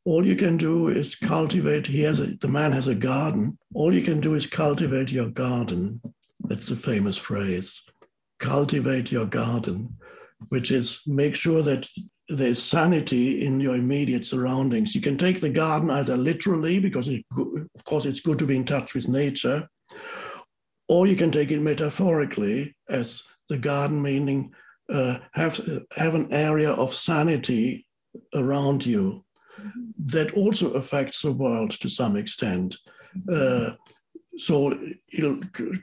"All 0.06 0.26
you 0.26 0.36
can 0.36 0.58
do 0.58 0.88
is 0.88 1.16
cultivate." 1.16 1.88
He 1.88 2.02
has 2.02 2.20
a, 2.20 2.28
the 2.38 2.48
man 2.48 2.72
has 2.72 2.88
a 2.88 2.96
garden. 2.96 3.58
All 3.74 3.94
you 3.94 4.02
can 4.02 4.20
do 4.20 4.36
is 4.36 4.48
cultivate 4.48 5.12
your 5.12 5.30
garden. 5.30 6.02
That's 6.44 6.68
the 6.68 6.76
famous 6.76 7.18
phrase. 7.18 7.82
Cultivate 8.40 9.12
your 9.12 9.28
garden, 9.28 9.98
which 10.50 10.72
is 10.72 11.02
make 11.06 11.36
sure 11.36 11.62
that 11.62 11.88
there's 12.28 12.64
sanity 12.64 13.46
in 13.46 13.60
your 13.60 13.76
immediate 13.76 14.26
surroundings. 14.26 14.96
You 14.96 15.02
can 15.02 15.18
take 15.18 15.42
the 15.42 15.50
garden 15.50 15.90
either 15.90 16.16
literally, 16.16 16.80
because 16.80 17.08
it, 17.10 17.26
of 17.38 17.84
course 17.84 18.06
it's 18.06 18.22
good 18.22 18.40
to 18.40 18.46
be 18.46 18.56
in 18.56 18.66
touch 18.66 18.94
with 18.94 19.10
nature, 19.10 19.68
or 20.92 21.08
you 21.08 21.16
can 21.16 21.32
take 21.32 21.52
it 21.52 21.62
metaphorically 21.62 22.76
as 22.90 23.24
the 23.48 23.58
garden 23.58 24.02
meaning 24.02 24.54
uh, 24.92 25.20
have, 25.32 25.58
have 25.96 26.16
an 26.16 26.28
area 26.34 26.70
of 26.70 26.94
sanity 26.94 27.88
around 28.34 28.86
you 28.86 29.24
that 29.98 30.34
also 30.34 30.74
affects 30.74 31.22
the 31.22 31.32
world 31.32 31.72
to 31.72 31.88
some 31.88 32.18
extent. 32.18 32.76
Uh, 33.34 33.70
so 34.36 34.78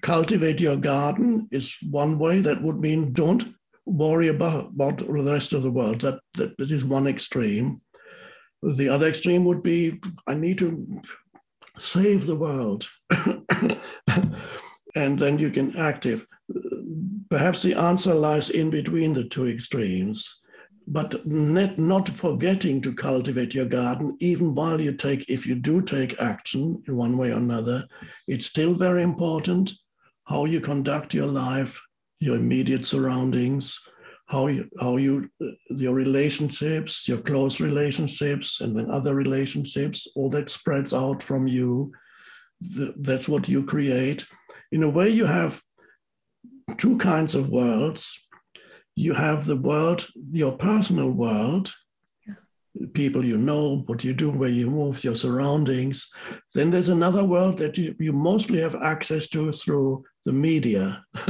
cultivate 0.03 0.61
your 0.61 0.77
garden 0.77 1.49
is 1.53 1.75
one 1.91 2.19
way 2.19 2.41
that 2.41 2.63
would 2.63 2.79
mean 2.79 3.15
don't 3.15 3.45
worry 3.87 4.29
about, 4.29 4.67
about 4.75 4.99
the 4.99 5.11
rest 5.11 5.55
of 5.55 5.63
the 5.63 5.71
world. 5.71 6.03
That, 6.03 6.21
that, 6.35 6.55
that 6.59 6.71
is 6.71 6.85
one 6.85 7.07
extreme. 7.07 7.81
The 8.63 8.91
other 8.91 9.09
extreme 9.09 9.47
would 9.47 9.63
be 9.63 10.03
I 10.27 10.35
need 10.35 10.59
to 10.59 11.01
save 11.79 12.27
the 12.27 12.37
world. 12.37 12.87
and 14.99 15.19
then 15.19 15.39
you 15.39 15.51
can 15.51 15.75
active. 15.77 16.27
Perhaps 17.31 17.63
the 17.63 17.75
answer 17.75 18.15
lies 18.15 18.51
in 18.51 18.71
between 18.71 19.15
the 19.15 19.25
two 19.25 19.49
extremes, 19.49 20.41
but 20.87 21.27
not, 21.27 21.79
not 21.79 22.09
forgetting 22.09 22.81
to 22.83 22.95
cultivate 22.95 23.55
your 23.55 23.67
garden, 23.67 24.17
even 24.21 24.55
while 24.55 24.81
you 24.81 24.93
take, 24.93 25.29
if 25.29 25.47
you 25.47 25.55
do 25.55 25.83
take 25.83 26.21
action 26.21 26.83
in 26.89 26.97
one 26.97 27.17
way 27.19 27.31
or 27.31 27.39
another, 27.39 27.85
it's 28.27 28.47
still 28.47 28.75
very 28.75 29.03
important 29.03 29.73
how 30.25 30.45
you 30.45 30.61
conduct 30.61 31.15
your 31.15 31.27
life 31.27 31.81
your 32.21 32.37
immediate 32.37 32.85
surroundings, 32.85 33.81
how 34.27 34.49
you, 34.49 34.69
how 34.81 34.97
you, 34.97 35.31
your 35.71 35.95
relationships, 35.95 37.09
your 37.09 37.19
close 37.19 37.61
relationships, 37.61 38.61
and 38.61 38.77
then 38.77 38.91
other 38.91 39.15
relationships, 39.15 40.09
all 40.17 40.29
that 40.31 40.51
spreads 40.51 40.93
out 40.93 41.23
from 41.23 41.47
you. 41.47 41.93
That's 42.61 43.29
what 43.29 43.49
you 43.49 43.65
create. 43.65 44.27
In 44.71 44.83
a 44.83 44.89
way, 44.89 45.09
you 45.09 45.27
have 45.27 45.61
two 46.77 46.99
kinds 46.99 47.35
of 47.35 47.49
worlds. 47.49 48.29
You 48.95 49.15
have 49.15 49.47
the 49.47 49.57
world, 49.57 50.07
your 50.33 50.57
personal 50.57 51.11
world, 51.11 51.73
people 52.95 53.25
you 53.25 53.39
know, 53.39 53.83
what 53.87 54.05
you 54.05 54.13
do, 54.13 54.31
where 54.31 54.49
you 54.49 54.69
move, 54.69 55.03
your 55.05 55.17
surroundings. 55.17 56.11
Then 56.55 56.71
there's 56.71 56.89
another 56.89 57.25
world 57.25 57.59
that 57.59 57.79
you, 57.79 57.95
you 57.99 58.13
mostly 58.13 58.61
have 58.61 58.75
access 58.75 59.29
to 59.31 59.53
through 59.53 60.05
the 60.25 60.33
media. 60.33 61.05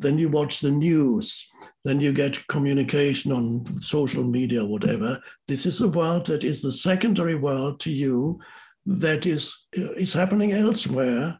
then 0.00 0.18
you 0.18 0.28
watch 0.28 0.60
the 0.60 0.70
news, 0.70 1.48
then 1.84 2.00
you 2.00 2.12
get 2.12 2.46
communication 2.48 3.32
on 3.32 3.82
social 3.82 4.22
media, 4.22 4.64
whatever. 4.64 5.18
This 5.48 5.66
is 5.66 5.80
a 5.80 5.88
world 5.88 6.26
that 6.26 6.44
is 6.44 6.62
the 6.62 6.72
secondary 6.72 7.34
world 7.34 7.80
to 7.80 7.90
you 7.90 8.40
that 8.86 9.26
is, 9.26 9.68
is 9.72 10.12
happening 10.12 10.52
elsewhere. 10.52 11.38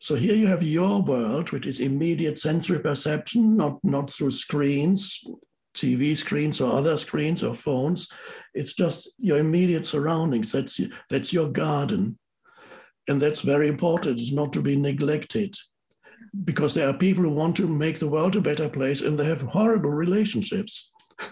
So 0.00 0.14
here 0.14 0.34
you 0.34 0.46
have 0.46 0.62
your 0.62 1.02
world, 1.02 1.52
which 1.52 1.66
is 1.66 1.80
immediate 1.80 2.38
sensory 2.38 2.80
perception, 2.80 3.54
not, 3.54 3.78
not 3.84 4.10
through 4.10 4.30
screens, 4.30 5.22
TV 5.76 6.16
screens 6.16 6.58
or 6.58 6.72
other 6.72 6.96
screens 6.96 7.44
or 7.44 7.54
phones. 7.54 8.08
It's 8.54 8.72
just 8.72 9.10
your 9.18 9.38
immediate 9.38 9.84
surroundings. 9.84 10.52
That's, 10.52 10.80
that's 11.10 11.34
your 11.34 11.50
garden. 11.50 12.18
And 13.08 13.20
that's 13.20 13.42
very 13.42 13.68
important. 13.68 14.18
It's 14.18 14.32
not 14.32 14.54
to 14.54 14.62
be 14.62 14.74
neglected 14.74 15.54
because 16.44 16.72
there 16.72 16.88
are 16.88 16.94
people 16.94 17.24
who 17.24 17.30
want 17.30 17.56
to 17.56 17.68
make 17.68 17.98
the 17.98 18.08
world 18.08 18.36
a 18.36 18.40
better 18.40 18.70
place 18.70 19.02
and 19.02 19.18
they 19.18 19.26
have 19.26 19.42
horrible 19.42 19.90
relationships. 19.90 20.90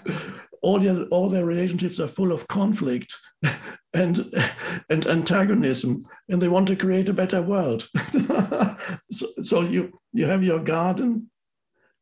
all, 0.62 0.78
their, 0.78 1.06
all 1.06 1.30
their 1.30 1.46
relationships 1.46 2.00
are 2.00 2.08
full 2.08 2.32
of 2.32 2.46
conflict 2.48 3.16
and, 3.94 4.18
and 4.90 5.06
antagonism, 5.06 6.00
and 6.28 6.40
they 6.42 6.48
want 6.48 6.68
to 6.68 6.76
create 6.76 7.08
a 7.08 7.14
better 7.14 7.42
world. 7.42 7.88
so, 9.10 9.26
so 9.42 9.60
you, 9.62 9.98
you 10.12 10.26
have 10.26 10.42
your 10.42 10.60
garden, 10.60 11.30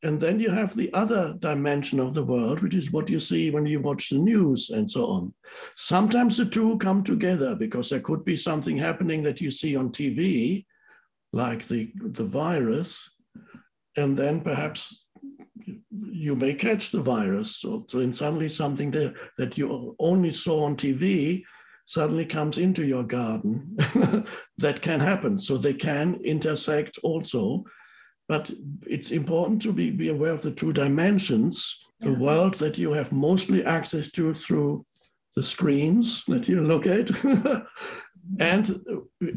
and 0.03 0.21
then 0.21 0.39
you 0.39 0.51
have 0.51 0.77
the 0.77 0.93
other 0.93 1.35
dimension 1.39 1.99
of 2.01 2.15
the 2.15 2.25
world, 2.25 2.61
which 2.61 2.75
is 2.75 2.93
what 2.93 3.09
you 3.09 3.19
see 3.19 3.51
when 3.51 3.67
you 3.67 3.81
watch 3.81 4.11
the 4.11 4.19
news 4.19 4.71
and 4.71 4.91
so 4.91 5.07
on. 5.07 5.33
Sometimes 5.77 6.37
the 6.37 6.45
two 6.45 6.77
come 6.79 7.03
together 7.03 7.55
because 7.55 7.91
there 7.91 8.01
could 8.01 8.25
be 8.25 8.37
something 8.37 8.77
happening 8.77 9.23
that 9.23 9.41
you 9.41 9.51
see 9.51 9.77
on 9.77 9.91
TV 9.91 10.67
like 11.33 11.67
the, 11.67 11.93
the 11.97 12.25
virus, 12.25 13.17
and 13.97 14.17
then 14.17 14.41
perhaps 14.41 15.07
you 16.11 16.37
may 16.37 16.55
catch 16.55 16.91
the 16.91 17.01
virus. 17.01 17.57
So, 17.57 17.87
so 17.89 18.13
suddenly 18.13 18.49
something 18.49 18.91
that, 18.93 19.15
that 19.39 19.59
you 19.59 19.97
only 19.99 20.31
saw 20.31 20.65
on 20.65 20.77
TV 20.77 21.43
suddenly 21.87 22.27
comes 22.27 22.59
into 22.59 22.85
your 22.85 23.05
garden. 23.05 23.77
that 24.59 24.83
can 24.83 25.01
happen. 25.01 25.39
So 25.39 25.57
they 25.57 25.75
can 25.75 26.17
intersect 26.25 26.99
also. 27.03 27.65
But 28.29 28.51
it's 28.83 29.13
important 29.13 29.63
to 29.63 29.73
be, 29.73 29.91
be 29.93 30.09
aware 30.09 30.33
of 30.33 30.43
the 30.43 30.51
two 30.51 30.73
dimensions 30.73 31.83
the 32.01 32.11
yeah. 32.11 32.19
world 32.19 32.55
that 32.55 32.77
you 32.77 32.93
have 32.93 33.11
mostly 33.11 33.65
access 33.65 34.11
to 34.13 34.35
through 34.35 34.85
the 35.35 35.43
screens 35.43 36.25
that 36.27 36.49
you 36.49 36.61
look 36.61 36.87
at, 36.87 37.11
and 38.41 38.85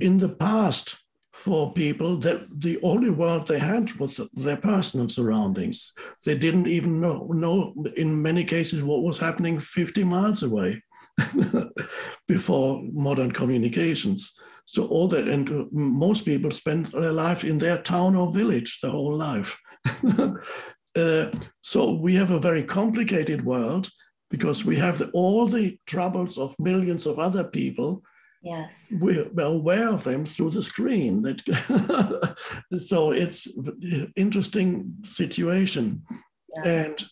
in 0.02 0.20
the 0.20 0.36
past, 0.40 0.98
for 1.32 1.72
people 1.74 2.18
that 2.18 2.46
the 2.60 2.78
only 2.82 3.10
world 3.10 3.48
they 3.48 3.60
had 3.60 3.92
was 3.94 4.20
their 4.34 4.58
personal 4.58 5.08
surroundings. 5.08 5.94
They 6.26 6.38
didn't 6.38 6.68
even 6.68 7.00
know, 7.00 7.28
know 7.32 7.74
in 7.96 8.22
many 8.22 8.44
cases 8.44 8.84
what 8.84 9.04
was 9.04 9.20
happening 9.20 9.58
50 9.58 10.04
miles 10.04 10.44
away 10.44 10.84
before 12.28 12.82
modern 12.92 13.32
communications. 13.32 14.34
So 14.66 14.86
all 14.88 15.08
that, 15.10 15.28
and 15.28 15.68
most 15.72 16.26
people 16.26 16.52
spend 16.52 16.88
their 16.88 17.12
life 17.12 17.44
in 17.44 17.58
their 17.58 17.80
town 17.80 18.16
or 18.16 18.32
village 18.32 18.80
their 18.82 18.92
whole 18.92 19.16
life. 19.16 19.58
uh, 20.96 21.30
so 21.62 21.94
we 21.94 22.16
have 22.16 22.32
a 22.32 22.40
very 22.40 22.64
complicated 22.64 23.44
world 23.44 23.90
because 24.30 24.64
we 24.64 24.76
have 24.76 25.00
the, 25.00 25.10
all 25.12 25.48
the 25.48 25.78
troubles 25.88 26.38
of 26.38 26.56
millions 26.60 27.08
of 27.08 27.18
other 27.18 27.46
people 27.46 28.04
Yes. 28.42 28.94
We're 29.00 29.30
aware 29.38 29.90
of 29.90 30.04
them 30.04 30.26
through 30.26 30.52
the 30.52 30.64
screen. 30.64 31.24
That 31.24 32.38
so 32.78 33.12
it's 33.12 33.48
interesting 34.16 34.96
situation. 35.04 36.04
Yeah. 36.56 36.72
And 36.72 37.06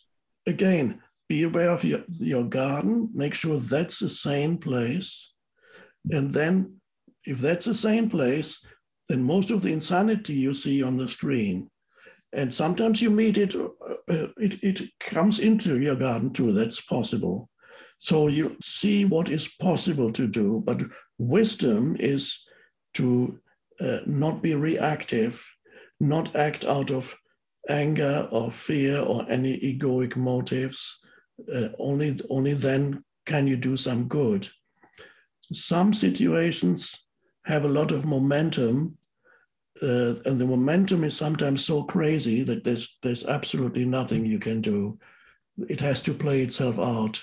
again, 0.45 1.01
be 1.27 1.43
aware 1.43 1.69
of 1.69 1.83
your, 1.83 2.01
your 2.07 2.43
garden, 2.43 3.09
make 3.13 3.33
sure 3.33 3.59
that's 3.59 3.99
the 3.99 4.09
same 4.09 4.57
place. 4.57 5.33
And 6.09 6.31
then 6.31 6.77
if 7.25 7.39
that's 7.39 7.65
the 7.65 7.75
same 7.75 8.09
place, 8.09 8.65
then 9.09 9.23
most 9.23 9.51
of 9.51 9.61
the 9.61 9.71
insanity 9.71 10.33
you 10.33 10.53
see 10.53 10.81
on 10.83 10.97
the 10.97 11.07
screen. 11.07 11.69
And 12.33 12.53
sometimes 12.53 13.01
you 13.01 13.09
meet 13.09 13.37
it, 13.37 13.55
uh, 13.55 13.67
it, 14.37 14.63
it 14.63 14.81
comes 14.99 15.39
into 15.39 15.79
your 15.79 15.95
garden 15.95 16.33
too, 16.33 16.53
that's 16.53 16.81
possible. 16.81 17.49
So 17.99 18.27
you 18.27 18.57
see 18.61 19.05
what 19.05 19.29
is 19.29 19.47
possible 19.47 20.11
to 20.13 20.27
do, 20.27 20.61
but 20.65 20.81
wisdom 21.17 21.95
is 21.99 22.45
to 22.93 23.39
uh, 23.79 23.99
not 24.05 24.41
be 24.41 24.55
reactive, 24.55 25.45
not 25.99 26.35
act 26.35 26.65
out 26.65 26.91
of 26.91 27.15
anger 27.69 28.27
or 28.31 28.51
fear 28.51 28.99
or 28.99 29.29
any 29.29 29.59
egoic 29.59 30.15
motives. 30.15 31.03
Uh, 31.53 31.69
only, 31.79 32.19
only 32.29 32.53
then 32.53 33.03
can 33.25 33.47
you 33.47 33.55
do 33.55 33.77
some 33.77 34.07
good. 34.07 34.47
Some 35.53 35.93
situations 35.93 37.07
have 37.45 37.63
a 37.63 37.69
lot 37.79 37.91
of 37.91 38.05
momentum, 38.05 38.97
uh, 39.81 40.15
and 40.25 40.39
the 40.39 40.45
momentum 40.45 41.03
is 41.03 41.15
sometimes 41.15 41.63
so 41.63 41.83
crazy 41.83 42.43
that 42.43 42.63
there's, 42.63 42.97
there's 43.01 43.25
absolutely 43.27 43.85
nothing 43.85 44.25
you 44.25 44.39
can 44.39 44.61
do. 44.61 44.97
It 45.69 45.79
has 45.81 46.01
to 46.03 46.13
play 46.13 46.41
itself 46.41 46.79
out 46.79 47.21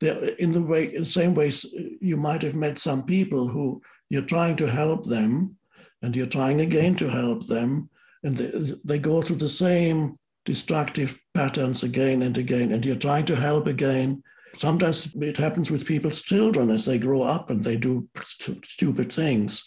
There, 0.00 0.34
in 0.38 0.52
the 0.52 0.62
way, 0.62 0.94
in 0.94 1.02
the 1.02 1.08
same 1.20 1.34
ways, 1.34 1.64
you 2.00 2.16
might 2.16 2.42
have 2.42 2.54
met 2.54 2.78
some 2.78 3.04
people 3.04 3.48
who 3.48 3.80
you're 4.10 4.22
trying 4.22 4.56
to 4.56 4.66
help 4.66 5.04
them, 5.04 5.56
and 6.02 6.14
you're 6.16 6.26
trying 6.26 6.60
again 6.60 6.94
to 6.96 7.08
help 7.08 7.46
them, 7.46 7.88
and 8.22 8.36
they, 8.36 8.74
they 8.84 8.98
go 8.98 9.22
through 9.22 9.38
the 9.38 9.48
same 9.48 10.18
destructive 10.44 11.18
patterns 11.34 11.82
again 11.82 12.22
and 12.22 12.36
again, 12.38 12.72
and 12.72 12.84
you're 12.84 12.96
trying 12.96 13.24
to 13.26 13.36
help 13.36 13.66
again. 13.66 14.22
Sometimes 14.56 15.14
it 15.16 15.36
happens 15.36 15.70
with 15.70 15.86
people's 15.86 16.22
children 16.22 16.70
as 16.70 16.84
they 16.84 16.98
grow 16.98 17.22
up 17.22 17.50
and 17.50 17.64
they 17.64 17.76
do 17.76 18.08
st- 18.22 18.64
stupid 18.64 19.12
things. 19.12 19.64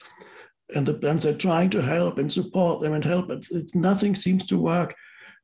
And, 0.73 0.85
the, 0.85 0.93
and 1.09 1.21
they're 1.21 1.33
trying 1.33 1.69
to 1.71 1.81
help 1.81 2.17
and 2.17 2.31
support 2.31 2.81
them 2.81 2.93
and 2.93 3.03
help, 3.03 3.27
but 3.27 3.45
nothing 3.73 4.15
seems 4.15 4.45
to 4.47 4.57
work. 4.57 4.95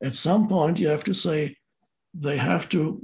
At 0.02 0.16
some 0.16 0.48
point, 0.48 0.80
you 0.80 0.88
have 0.88 1.04
to 1.06 1.14
say 1.14 1.56
they 2.14 2.38
have 2.38 2.70
to 2.70 3.02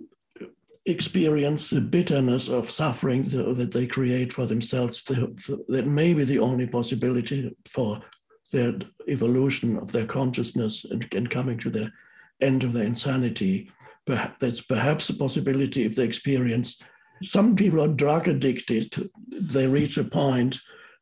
experience 0.86 1.70
the 1.70 1.82
bitterness 1.82 2.50
of 2.50 2.70
suffering 2.70 3.24
that 3.24 3.72
they 3.72 3.88
create 3.88 4.34
for 4.34 4.46
themselves. 4.46 5.04
That 5.04 5.86
may 5.88 6.14
be 6.14 6.24
the 6.24 6.40
only 6.40 6.68
possibility 6.68 7.56
for 7.70 8.02
their 8.52 8.74
evolution 9.08 9.78
of 9.78 9.92
their 9.92 10.06
consciousness 10.06 10.86
and, 10.86 11.06
and 11.14 11.30
coming 11.30 11.58
to 11.60 11.70
the 11.70 11.92
end 12.42 12.64
of 12.64 12.74
their 12.74 12.84
insanity. 12.84 13.72
That's 14.06 14.62
perhaps 14.62 15.10
a 15.10 15.16
possibility 15.16 15.86
if 15.86 15.96
they 15.96 16.04
experience. 16.04 16.82
Some 17.22 17.56
people 17.56 17.82
are 17.82 17.88
drug 17.88 18.28
addicted. 18.28 18.94
They 19.28 19.68
reach 19.68 19.98
a 19.98 20.04
point 20.04 20.60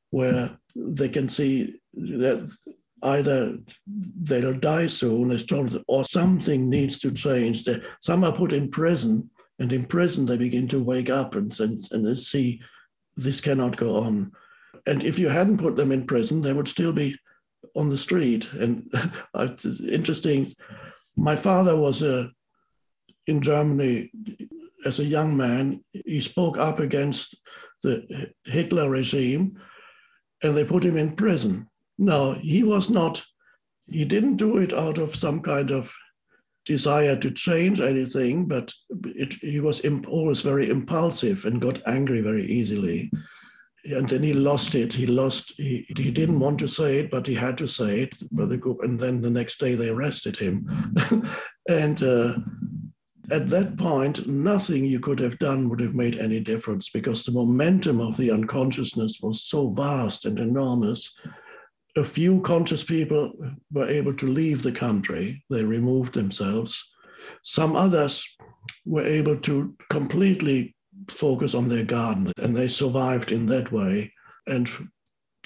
where 0.10 0.58
they 0.76 1.10
can 1.10 1.30
see 1.30 1.80
that 1.94 2.52
either 3.04 3.58
they'll 3.86 4.60
die 4.60 4.88
soon, 4.88 5.40
or 5.88 6.04
something 6.06 6.70
needs 6.70 7.00
to 7.00 7.12
change. 7.12 7.68
Some 8.02 8.24
are 8.24 8.34
put 8.34 8.52
in 8.52 8.70
prison 8.70 9.30
and 9.60 9.74
in 9.74 9.86
prison, 9.86 10.26
they 10.26 10.38
begin 10.38 10.68
to 10.70 10.84
wake 10.84 11.10
up 11.10 11.36
and, 11.36 11.58
and, 11.60 11.80
and 11.92 12.20
see 12.20 12.62
this 13.16 13.42
cannot 13.42 13.78
go 13.78 13.98
on. 13.98 14.32
And 14.86 15.04
if 15.04 15.18
you 15.18 15.30
hadn't 15.30 15.58
put 15.58 15.76
them 15.76 15.92
in 15.92 16.06
prison, 16.06 16.42
they 16.42 16.54
would 16.54 16.68
still 16.68 16.94
be 16.94 17.18
on 17.76 17.90
the 17.90 17.98
street. 17.98 18.52
And 18.54 18.84
it's 19.36 19.82
interesting. 19.82 20.48
My 21.18 21.36
father 21.36 21.76
was 21.76 22.02
a, 22.02 22.20
uh, 22.20 22.28
in 23.26 23.42
Germany 23.42 24.10
as 24.86 25.00
a 25.00 25.04
young 25.04 25.36
man. 25.36 25.82
He 26.06 26.22
spoke 26.22 26.58
up 26.58 26.80
against 26.80 27.36
the 27.84 28.32
Hitler 28.46 28.90
regime, 28.90 29.60
and 30.44 30.56
they 30.56 30.64
put 30.64 30.86
him 30.86 30.96
in 30.96 31.16
prison. 31.16 31.68
Now 31.98 32.34
he 32.34 32.64
was 32.64 32.90
not. 32.90 33.24
He 33.90 34.06
didn't 34.06 34.38
do 34.38 34.58
it 34.58 34.74
out 34.74 34.98
of 34.98 35.16
some 35.16 35.42
kind 35.42 35.72
of 35.72 35.94
desire 36.66 37.18
to 37.18 37.32
change 37.32 37.82
anything, 37.82 38.46
but 38.46 38.74
it, 39.06 39.34
he 39.34 39.60
was 39.60 39.84
always 40.08 40.42
very 40.42 40.70
impulsive 40.70 41.46
and 41.46 41.62
got 41.62 41.82
angry 41.88 42.22
very 42.22 42.46
easily. 42.46 43.10
And 43.90 44.08
then 44.08 44.24
he 44.24 44.34
lost 44.34 44.76
it. 44.76 44.94
He 44.94 45.06
lost. 45.06 45.54
He, 45.58 45.86
he 45.98 46.12
didn't 46.12 46.40
want 46.40 46.60
to 46.60 46.68
say 46.68 47.00
it, 47.00 47.12
but 47.12 47.26
he 47.26 47.36
had 47.36 47.58
to 47.60 47.68
say 47.68 48.02
it. 48.02 48.16
But 48.32 48.50
the 48.50 48.58
group, 48.58 48.84
and 48.84 49.00
then 49.00 49.22
the 49.22 49.30
next 49.30 49.60
day 49.60 49.76
they 49.76 49.90
arrested 49.90 50.38
him. 50.38 50.94
and 51.70 52.04
uh, 52.04 52.38
at 53.32 53.50
that 53.50 53.78
point, 53.78 54.28
nothing 54.28 54.86
you 54.86 55.00
could 55.00 55.20
have 55.20 55.40
done 55.40 55.70
would 55.70 55.80
have 55.80 55.96
made 55.96 56.18
any 56.18 56.40
difference 56.40 56.90
because 56.90 57.24
the 57.24 57.32
momentum 57.32 58.00
of 58.00 58.18
the 58.18 58.32
unconsciousness 58.32 59.20
was 59.22 59.44
so 59.44 59.70
vast 59.70 60.26
and 60.26 60.40
enormous 60.40 61.14
a 61.98 62.04
few 62.04 62.42
conscious 62.42 62.84
people 62.84 63.34
were 63.72 63.90
able 63.90 64.14
to 64.14 64.28
leave 64.28 64.62
the 64.62 64.72
country, 64.72 65.44
they 65.50 65.64
removed 65.64 66.14
themselves. 66.14 66.94
Some 67.44 67.76
others 67.76 68.24
were 68.86 69.06
able 69.06 69.38
to 69.40 69.76
completely 69.90 70.76
focus 71.10 71.56
on 71.56 71.70
their 71.70 71.84
garden, 71.84 72.32
and 72.38 72.56
they 72.56 72.68
survived 72.68 73.32
in 73.32 73.46
that 73.48 73.72
way. 73.72 74.14
And 74.48 74.70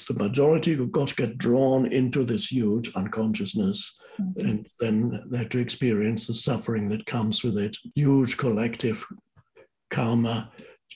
the 0.08 0.14
majority 0.14 0.76
got 0.88 1.10
to 1.10 1.16
get 1.16 1.38
drawn 1.38 1.86
into 1.92 2.24
this 2.24 2.52
huge 2.52 2.94
unconsciousness. 2.96 4.00
Mm-hmm. 4.20 4.48
And 4.48 4.68
then 4.80 5.24
they 5.30 5.40
had 5.40 5.52
to 5.52 5.60
experience 5.60 6.28
the 6.28 6.34
suffering 6.34 6.90
that 6.90 7.06
comes 7.06 7.44
with 7.44 7.58
it 7.58 7.78
huge 7.96 8.38
collective 8.38 9.06
karma, 9.90 10.52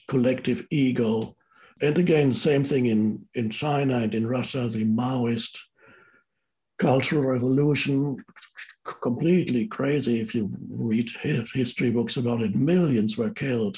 collective 0.08 0.66
ego, 0.70 1.36
and 1.82 1.98
again, 1.98 2.34
same 2.34 2.64
thing 2.64 2.86
in, 2.86 3.26
in 3.34 3.50
China 3.50 3.98
and 3.98 4.14
in 4.14 4.26
Russia, 4.26 4.68
the 4.68 4.84
Maoist 4.84 5.58
cultural 6.78 7.24
revolution, 7.24 8.16
completely 8.84 9.66
crazy. 9.66 10.20
If 10.20 10.34
you 10.34 10.50
read 10.70 11.10
history 11.52 11.90
books 11.90 12.16
about 12.16 12.40
it, 12.40 12.54
millions 12.54 13.18
were 13.18 13.30
killed. 13.30 13.76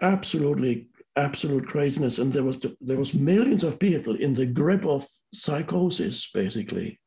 Absolutely, 0.00 0.88
absolute 1.16 1.66
craziness. 1.66 2.18
And 2.18 2.32
there 2.32 2.44
was 2.44 2.58
there 2.80 2.96
was 2.96 3.14
millions 3.14 3.64
of 3.64 3.78
people 3.78 4.14
in 4.16 4.34
the 4.34 4.46
grip 4.46 4.84
of 4.84 5.06
psychosis, 5.32 6.30
basically 6.32 6.98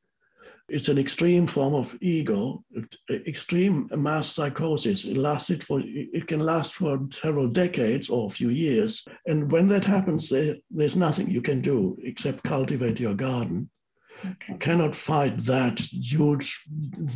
it's 0.69 0.87
an 0.87 0.97
extreme 0.97 1.45
form 1.45 1.73
of 1.73 1.95
ego, 2.01 2.63
extreme 3.09 3.87
mass 3.95 4.27
psychosis. 4.29 5.05
It 5.05 5.17
lasted 5.17 5.63
for 5.63 5.81
it 5.83 6.27
can 6.27 6.39
last 6.39 6.75
for 6.75 6.99
several 7.11 7.49
decades 7.49 8.09
or 8.09 8.27
a 8.27 8.31
few 8.31 8.49
years. 8.49 9.05
And 9.27 9.51
when 9.51 9.67
that 9.69 9.85
happens, 9.85 10.29
there, 10.29 10.55
there's 10.71 10.95
nothing 10.95 11.29
you 11.29 11.41
can 11.41 11.61
do 11.61 11.97
except 12.01 12.43
cultivate 12.43 12.99
your 12.99 13.13
garden. 13.13 13.69
Okay. 14.21 14.53
You 14.53 14.57
cannot 14.57 14.95
fight 14.95 15.37
that 15.39 15.79
huge 15.79 16.63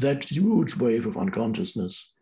that 0.02 0.26
huge 0.26 0.76
wave 0.76 1.06
of 1.06 1.18
unconsciousness. 1.18 2.14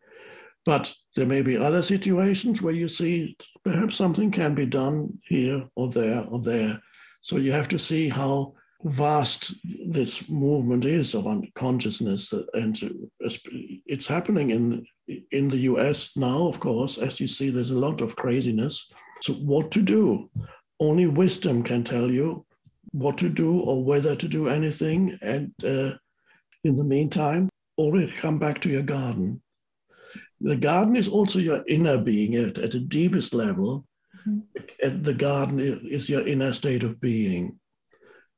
But 0.66 0.94
there 1.16 1.28
may 1.28 1.42
be 1.42 1.56
other 1.56 1.84
situations 1.84 2.62
where 2.62 2.74
you 2.74 2.88
see 2.88 3.38
perhaps 3.64 3.96
something 3.96 4.32
can 4.32 4.56
be 4.56 4.66
done 4.66 5.20
here 5.28 5.68
or 5.76 5.90
there 5.90 6.26
or 6.26 6.42
there. 6.42 6.82
So 7.22 7.38
you 7.38 7.52
have 7.52 7.70
to 7.70 7.80
see 7.80 8.10
how 8.10 8.54
vast 8.84 9.54
this 9.92 10.30
movement 10.30 10.86
is 10.86 11.14
of 11.14 11.28
unconsciousness 11.28 12.34
and 12.54 12.78
it's 13.86 14.06
happening 14.06 14.52
in 14.52 14.86
in 15.32 15.50
the 15.50 15.58
US 15.72 16.16
now 16.16 16.48
of 16.48 16.60
course 16.60 17.00
as 17.00 17.20
you 17.20 17.28
see 17.28 17.50
there's 17.50 17.72
a 17.72 17.80
lot 17.80 18.02
of 18.02 18.16
craziness. 18.16 18.92
So 19.22 19.34
what 19.34 19.72
to 19.72 19.82
do? 19.82 20.30
Only 20.80 21.08
wisdom 21.08 21.64
can 21.64 21.84
tell 21.84 22.12
you 22.12 22.46
what 22.92 23.18
to 23.20 23.30
do 23.30 23.60
or 23.60 23.84
whether 23.84 24.16
to 24.16 24.28
do 24.28 24.50
anything. 24.50 25.18
And 25.22 25.52
uh, 25.64 25.94
in 26.64 26.76
the 26.76 26.84
meantime 26.84 27.50
always 27.78 28.12
come 28.20 28.40
back 28.40 28.62
to 28.62 28.70
your 28.70 28.84
garden 28.84 29.42
the 30.46 30.56
garden 30.56 30.96
is 30.96 31.08
also 31.08 31.40
your 31.40 31.64
inner 31.68 31.98
being 31.98 32.36
at, 32.36 32.58
at 32.58 32.72
the 32.72 32.80
deepest 32.80 33.34
level 33.34 33.86
mm-hmm. 34.28 35.02
the 35.02 35.14
garden 35.14 35.60
is 35.60 36.10
your 36.10 36.28
inner 36.28 36.54
state 36.54 36.84
of 36.84 37.02
being 37.02 37.60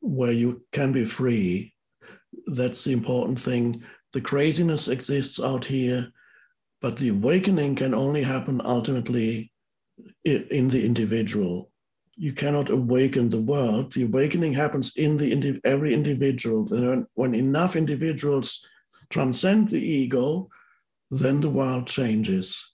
where 0.01 0.31
you 0.31 0.63
can 0.71 0.91
be 0.91 1.05
free. 1.05 1.73
That's 2.47 2.83
the 2.83 2.93
important 2.93 3.39
thing. 3.39 3.83
The 4.13 4.21
craziness 4.21 4.87
exists 4.87 5.39
out 5.39 5.65
here, 5.65 6.11
but 6.81 6.97
the 6.97 7.09
awakening 7.09 7.75
can 7.75 7.93
only 7.93 8.23
happen 8.23 8.61
ultimately 8.63 9.51
in 10.23 10.69
the 10.69 10.85
individual. 10.85 11.71
You 12.15 12.33
cannot 12.33 12.69
awaken 12.69 13.29
the 13.29 13.41
world. 13.41 13.93
The 13.93 14.03
awakening 14.03 14.53
happens 14.53 14.95
in 14.95 15.17
the 15.17 15.59
every 15.63 15.93
individual. 15.93 16.71
and 16.73 17.05
When 17.15 17.35
enough 17.35 17.75
individuals 17.75 18.65
transcend 19.09 19.69
the 19.69 19.79
ego, 19.79 20.49
then 21.11 21.41
the 21.41 21.49
world 21.49 21.87
changes. 21.87 22.73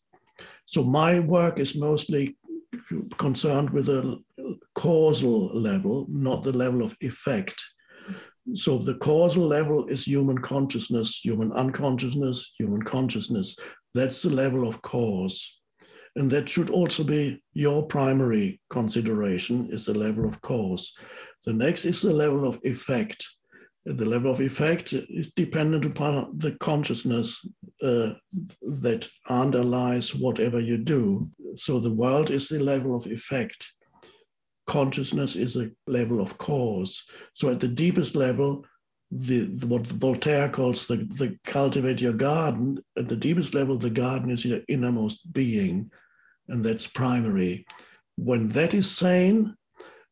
So 0.65 0.83
my 0.83 1.19
work 1.19 1.59
is 1.59 1.75
mostly 1.75 2.37
concerned 3.17 3.69
with 3.69 3.89
a 3.89 4.19
causal 4.75 5.59
level, 5.59 6.07
not 6.09 6.43
the 6.43 6.53
level 6.53 6.83
of 6.83 6.95
effect. 7.01 7.61
So 8.53 8.77
the 8.77 8.95
causal 8.95 9.47
level 9.47 9.87
is 9.87 10.05
human 10.05 10.37
consciousness, 10.39 11.19
human 11.23 11.51
unconsciousness, 11.53 12.53
human 12.57 12.81
consciousness. 12.81 13.55
That's 13.93 14.21
the 14.21 14.29
level 14.29 14.67
of 14.67 14.81
cause. 14.81 15.61
And 16.15 16.29
that 16.31 16.49
should 16.49 16.69
also 16.69 17.03
be 17.03 17.41
your 17.53 17.85
primary 17.85 18.59
consideration 18.69 19.69
is 19.71 19.85
the 19.85 19.97
level 19.97 20.25
of 20.25 20.41
cause. 20.41 20.93
The 21.45 21.53
next 21.53 21.85
is 21.85 22.01
the 22.01 22.13
level 22.13 22.47
of 22.47 22.59
effect. 22.63 23.25
The 23.85 24.05
level 24.05 24.31
of 24.31 24.39
effect 24.39 24.93
is 24.93 25.31
dependent 25.33 25.83
upon 25.83 26.37
the 26.37 26.53
consciousness 26.53 27.45
uh, 27.81 28.13
that 28.61 29.09
underlies 29.27 30.15
whatever 30.15 30.59
you 30.59 30.77
do. 30.77 31.29
So 31.55 31.79
the 31.79 31.93
world 31.93 32.31
is 32.31 32.47
the 32.47 32.59
level 32.59 32.95
of 32.95 33.05
effect. 33.05 33.73
Consciousness 34.67 35.35
is 35.35 35.57
a 35.57 35.69
level 35.85 36.21
of 36.21 36.37
cause. 36.37 37.03
So 37.33 37.49
at 37.49 37.59
the 37.59 37.67
deepest 37.67 38.15
level, 38.15 38.65
the, 39.11 39.41
the, 39.41 39.67
what 39.67 39.85
Voltaire 39.85 40.49
calls 40.49 40.87
the, 40.87 40.97
the 41.17 41.37
cultivate 41.45 42.01
your 42.01 42.13
garden, 42.13 42.83
at 42.97 43.07
the 43.09 43.15
deepest 43.15 43.53
level, 43.53 43.77
the 43.77 43.89
garden 43.89 44.31
is 44.31 44.45
your 44.45 44.61
innermost 44.67 45.31
being, 45.33 45.91
and 46.47 46.63
that's 46.63 46.87
primary. 46.87 47.65
When 48.15 48.49
that 48.49 48.73
is 48.73 48.89
sane, 48.89 49.55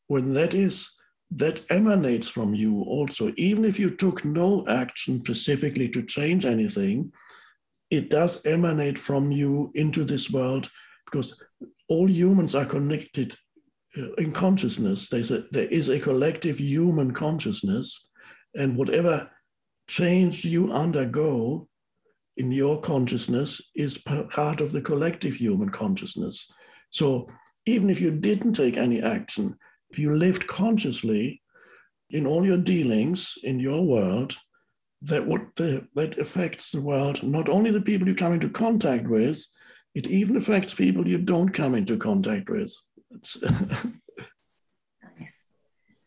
when 0.07 0.33
that 0.33 0.53
is 0.53 0.91
that 1.31 1.61
emanates 1.69 2.27
from 2.27 2.53
you 2.53 2.81
also, 2.83 3.31
even 3.37 3.63
if 3.63 3.79
you 3.79 3.89
took 3.89 4.25
no 4.25 4.67
action 4.67 5.19
specifically 5.19 5.87
to 5.89 6.03
change 6.03 6.45
anything, 6.45 7.11
it 7.89 8.09
does 8.09 8.45
emanate 8.45 8.97
from 8.97 9.31
you 9.31 9.71
into 9.75 10.03
this 10.03 10.29
world 10.29 10.69
because 11.05 11.41
all 11.87 12.09
humans 12.09 12.55
are 12.55 12.65
connected 12.65 13.35
uh, 13.97 14.13
in 14.13 14.31
consciousness. 14.31 15.09
There's 15.09 15.31
a, 15.31 15.45
there 15.51 15.67
is 15.67 15.89
a 15.89 15.99
collective 15.99 16.59
human 16.59 17.11
consciousness, 17.11 18.09
and 18.55 18.77
whatever 18.77 19.29
change 19.87 20.45
you 20.45 20.71
undergo 20.71 21.67
in 22.37 22.51
your 22.51 22.79
consciousness 22.81 23.61
is 23.75 23.97
part 23.97 24.61
of 24.61 24.71
the 24.71 24.81
collective 24.81 25.35
human 25.35 25.69
consciousness. 25.69 26.49
So 26.89 27.27
even 27.65 27.89
if 27.89 28.01
you 28.01 28.11
didn't 28.11 28.53
take 28.53 28.77
any 28.77 29.01
action, 29.01 29.57
if 29.91 29.99
you 29.99 30.15
lived 30.15 30.47
consciously 30.47 31.41
in 32.09 32.25
all 32.25 32.45
your 32.45 32.57
dealings 32.57 33.37
in 33.43 33.59
your 33.59 33.85
world, 33.85 34.35
that 35.01 35.25
what 35.25 35.41
the, 35.55 35.85
that 35.95 36.17
affects 36.17 36.71
the 36.71 36.81
world, 36.81 37.21
not 37.23 37.49
only 37.49 37.71
the 37.71 37.81
people 37.81 38.07
you 38.07 38.15
come 38.15 38.33
into 38.33 38.49
contact 38.49 39.07
with, 39.07 39.45
it 39.93 40.07
even 40.07 40.37
affects 40.37 40.73
people 40.73 41.05
you 41.07 41.17
don't 41.17 41.49
come 41.49 41.75
into 41.75 41.97
contact 41.97 42.49
with. 42.49 42.73
nice. 45.19 45.51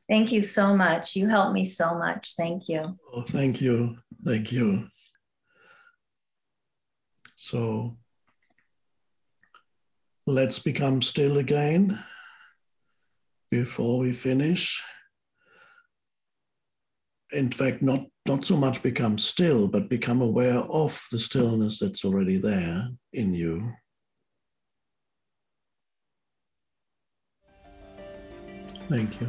Thank 0.08 0.32
you 0.32 0.42
so 0.42 0.74
much. 0.74 1.16
You 1.16 1.28
helped 1.28 1.52
me 1.52 1.64
so 1.64 1.98
much. 1.98 2.34
Thank 2.36 2.68
you. 2.68 2.98
Oh, 3.12 3.22
thank 3.22 3.60
you. 3.60 3.98
Thank 4.24 4.52
you. 4.52 4.88
So 7.34 7.98
let's 10.26 10.58
become 10.58 11.02
still 11.02 11.36
again 11.36 12.02
before 13.54 14.00
we 14.00 14.12
finish. 14.12 14.82
In 17.30 17.52
fact, 17.52 17.82
not, 17.82 18.00
not 18.26 18.44
so 18.44 18.56
much 18.56 18.82
become 18.82 19.16
still, 19.16 19.68
but 19.68 19.88
become 19.88 20.20
aware 20.20 20.58
of 20.58 21.00
the 21.12 21.20
stillness 21.20 21.78
that's 21.78 22.04
already 22.04 22.36
there 22.36 22.88
in 23.12 23.32
you. 23.32 23.70
Thank 28.88 29.20
you. 29.20 29.28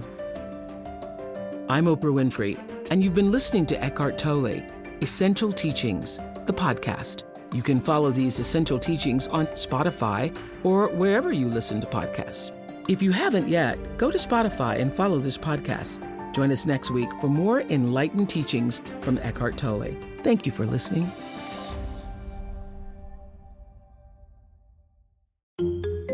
I'm 1.69 1.85
Oprah 1.85 2.13
Winfrey, 2.13 2.57
and 2.89 3.03
you've 3.03 3.15
been 3.15 3.31
listening 3.31 3.67
to 3.67 3.83
Eckhart 3.83 4.17
Tolle, 4.17 4.63
Essential 5.01 5.51
Teachings, 5.51 6.17
the 6.47 6.53
podcast. 6.53 7.23
You 7.53 7.61
can 7.61 7.79
follow 7.79 8.09
these 8.09 8.39
essential 8.39 8.79
teachings 8.79 9.27
on 9.27 9.45
Spotify 9.47 10.35
or 10.63 10.87
wherever 10.87 11.31
you 11.31 11.47
listen 11.47 11.79
to 11.79 11.87
podcasts. 11.87 12.54
If 12.87 13.01
you 13.01 13.11
haven't 13.11 13.47
yet, 13.47 13.97
go 13.97 14.11
to 14.11 14.17
Spotify 14.17 14.79
and 14.79 14.93
follow 14.93 15.17
this 15.17 15.39
podcast. 15.39 15.99
Join 16.35 16.51
us 16.51 16.67
next 16.67 16.91
week 16.91 17.09
for 17.19 17.27
more 17.27 17.61
enlightened 17.61 18.29
teachings 18.29 18.79
from 19.01 19.17
Eckhart 19.19 19.57
Tolle. 19.57 19.95
Thank 20.19 20.45
you 20.45 20.51
for 20.51 20.67
listening. 20.67 21.11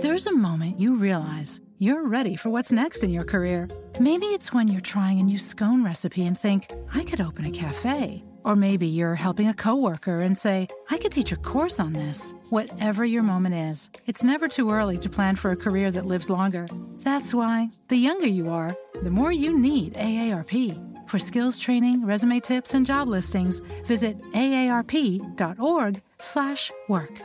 There's 0.01 0.25
a 0.27 0.31
moment 0.31 0.79
you 0.79 0.95
realize 0.95 1.59
you're 1.77 2.07
ready 2.07 2.37
for 2.37 2.49
what's 2.49 2.71
next 2.71 3.03
in 3.03 3.09
your 3.09 3.25
career. 3.25 3.67
Maybe 3.99 4.27
it's 4.27 4.53
when 4.53 4.67
you're 4.67 4.79
trying 4.79 5.19
a 5.19 5.23
new 5.23 5.37
scone 5.37 5.83
recipe 5.83 6.25
and 6.25 6.39
think, 6.39 6.71
I 6.93 7.03
could 7.03 7.19
open 7.19 7.45
a 7.45 7.51
cafe. 7.51 8.23
Or 8.43 8.55
maybe 8.55 8.87
you're 8.87 9.15
helping 9.15 9.47
a 9.47 9.53
coworker 9.53 10.21
and 10.21 10.37
say, 10.37 10.67
I 10.89 10.97
could 10.97 11.11
teach 11.11 11.31
a 11.31 11.37
course 11.37 11.79
on 11.79 11.93
this. 11.93 12.33
Whatever 12.49 13.05
your 13.05 13.23
moment 13.23 13.55
is, 13.55 13.89
it's 14.07 14.23
never 14.23 14.47
too 14.47 14.71
early 14.71 14.97
to 14.99 15.09
plan 15.09 15.35
for 15.35 15.51
a 15.51 15.55
career 15.55 15.91
that 15.91 16.05
lives 16.05 16.29
longer. 16.29 16.67
That's 16.97 17.33
why, 17.33 17.69
the 17.87 17.97
younger 17.97 18.27
you 18.27 18.49
are, 18.49 18.75
the 19.03 19.11
more 19.11 19.31
you 19.31 19.57
need 19.57 19.93
AARP. 19.93 21.09
For 21.09 21.19
skills 21.19 21.59
training, 21.59 22.05
resume 22.05 22.39
tips, 22.39 22.73
and 22.73 22.85
job 22.85 23.07
listings, 23.07 23.61
visit 23.85 24.17
aarp.org/work. 24.31 27.21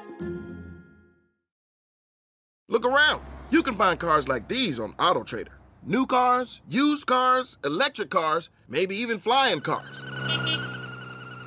Look 2.68 2.84
around. 2.84 3.22
You 3.50 3.62
can 3.62 3.76
find 3.76 3.98
cars 3.98 4.28
like 4.28 4.48
these 4.48 4.80
on 4.80 4.92
AutoTrader. 4.94 5.52
New 5.84 6.04
cars, 6.04 6.60
used 6.68 7.06
cars, 7.06 7.58
electric 7.64 8.10
cars, 8.10 8.50
maybe 8.68 8.96
even 8.96 9.20
flying 9.20 9.60
cars. 9.60 10.02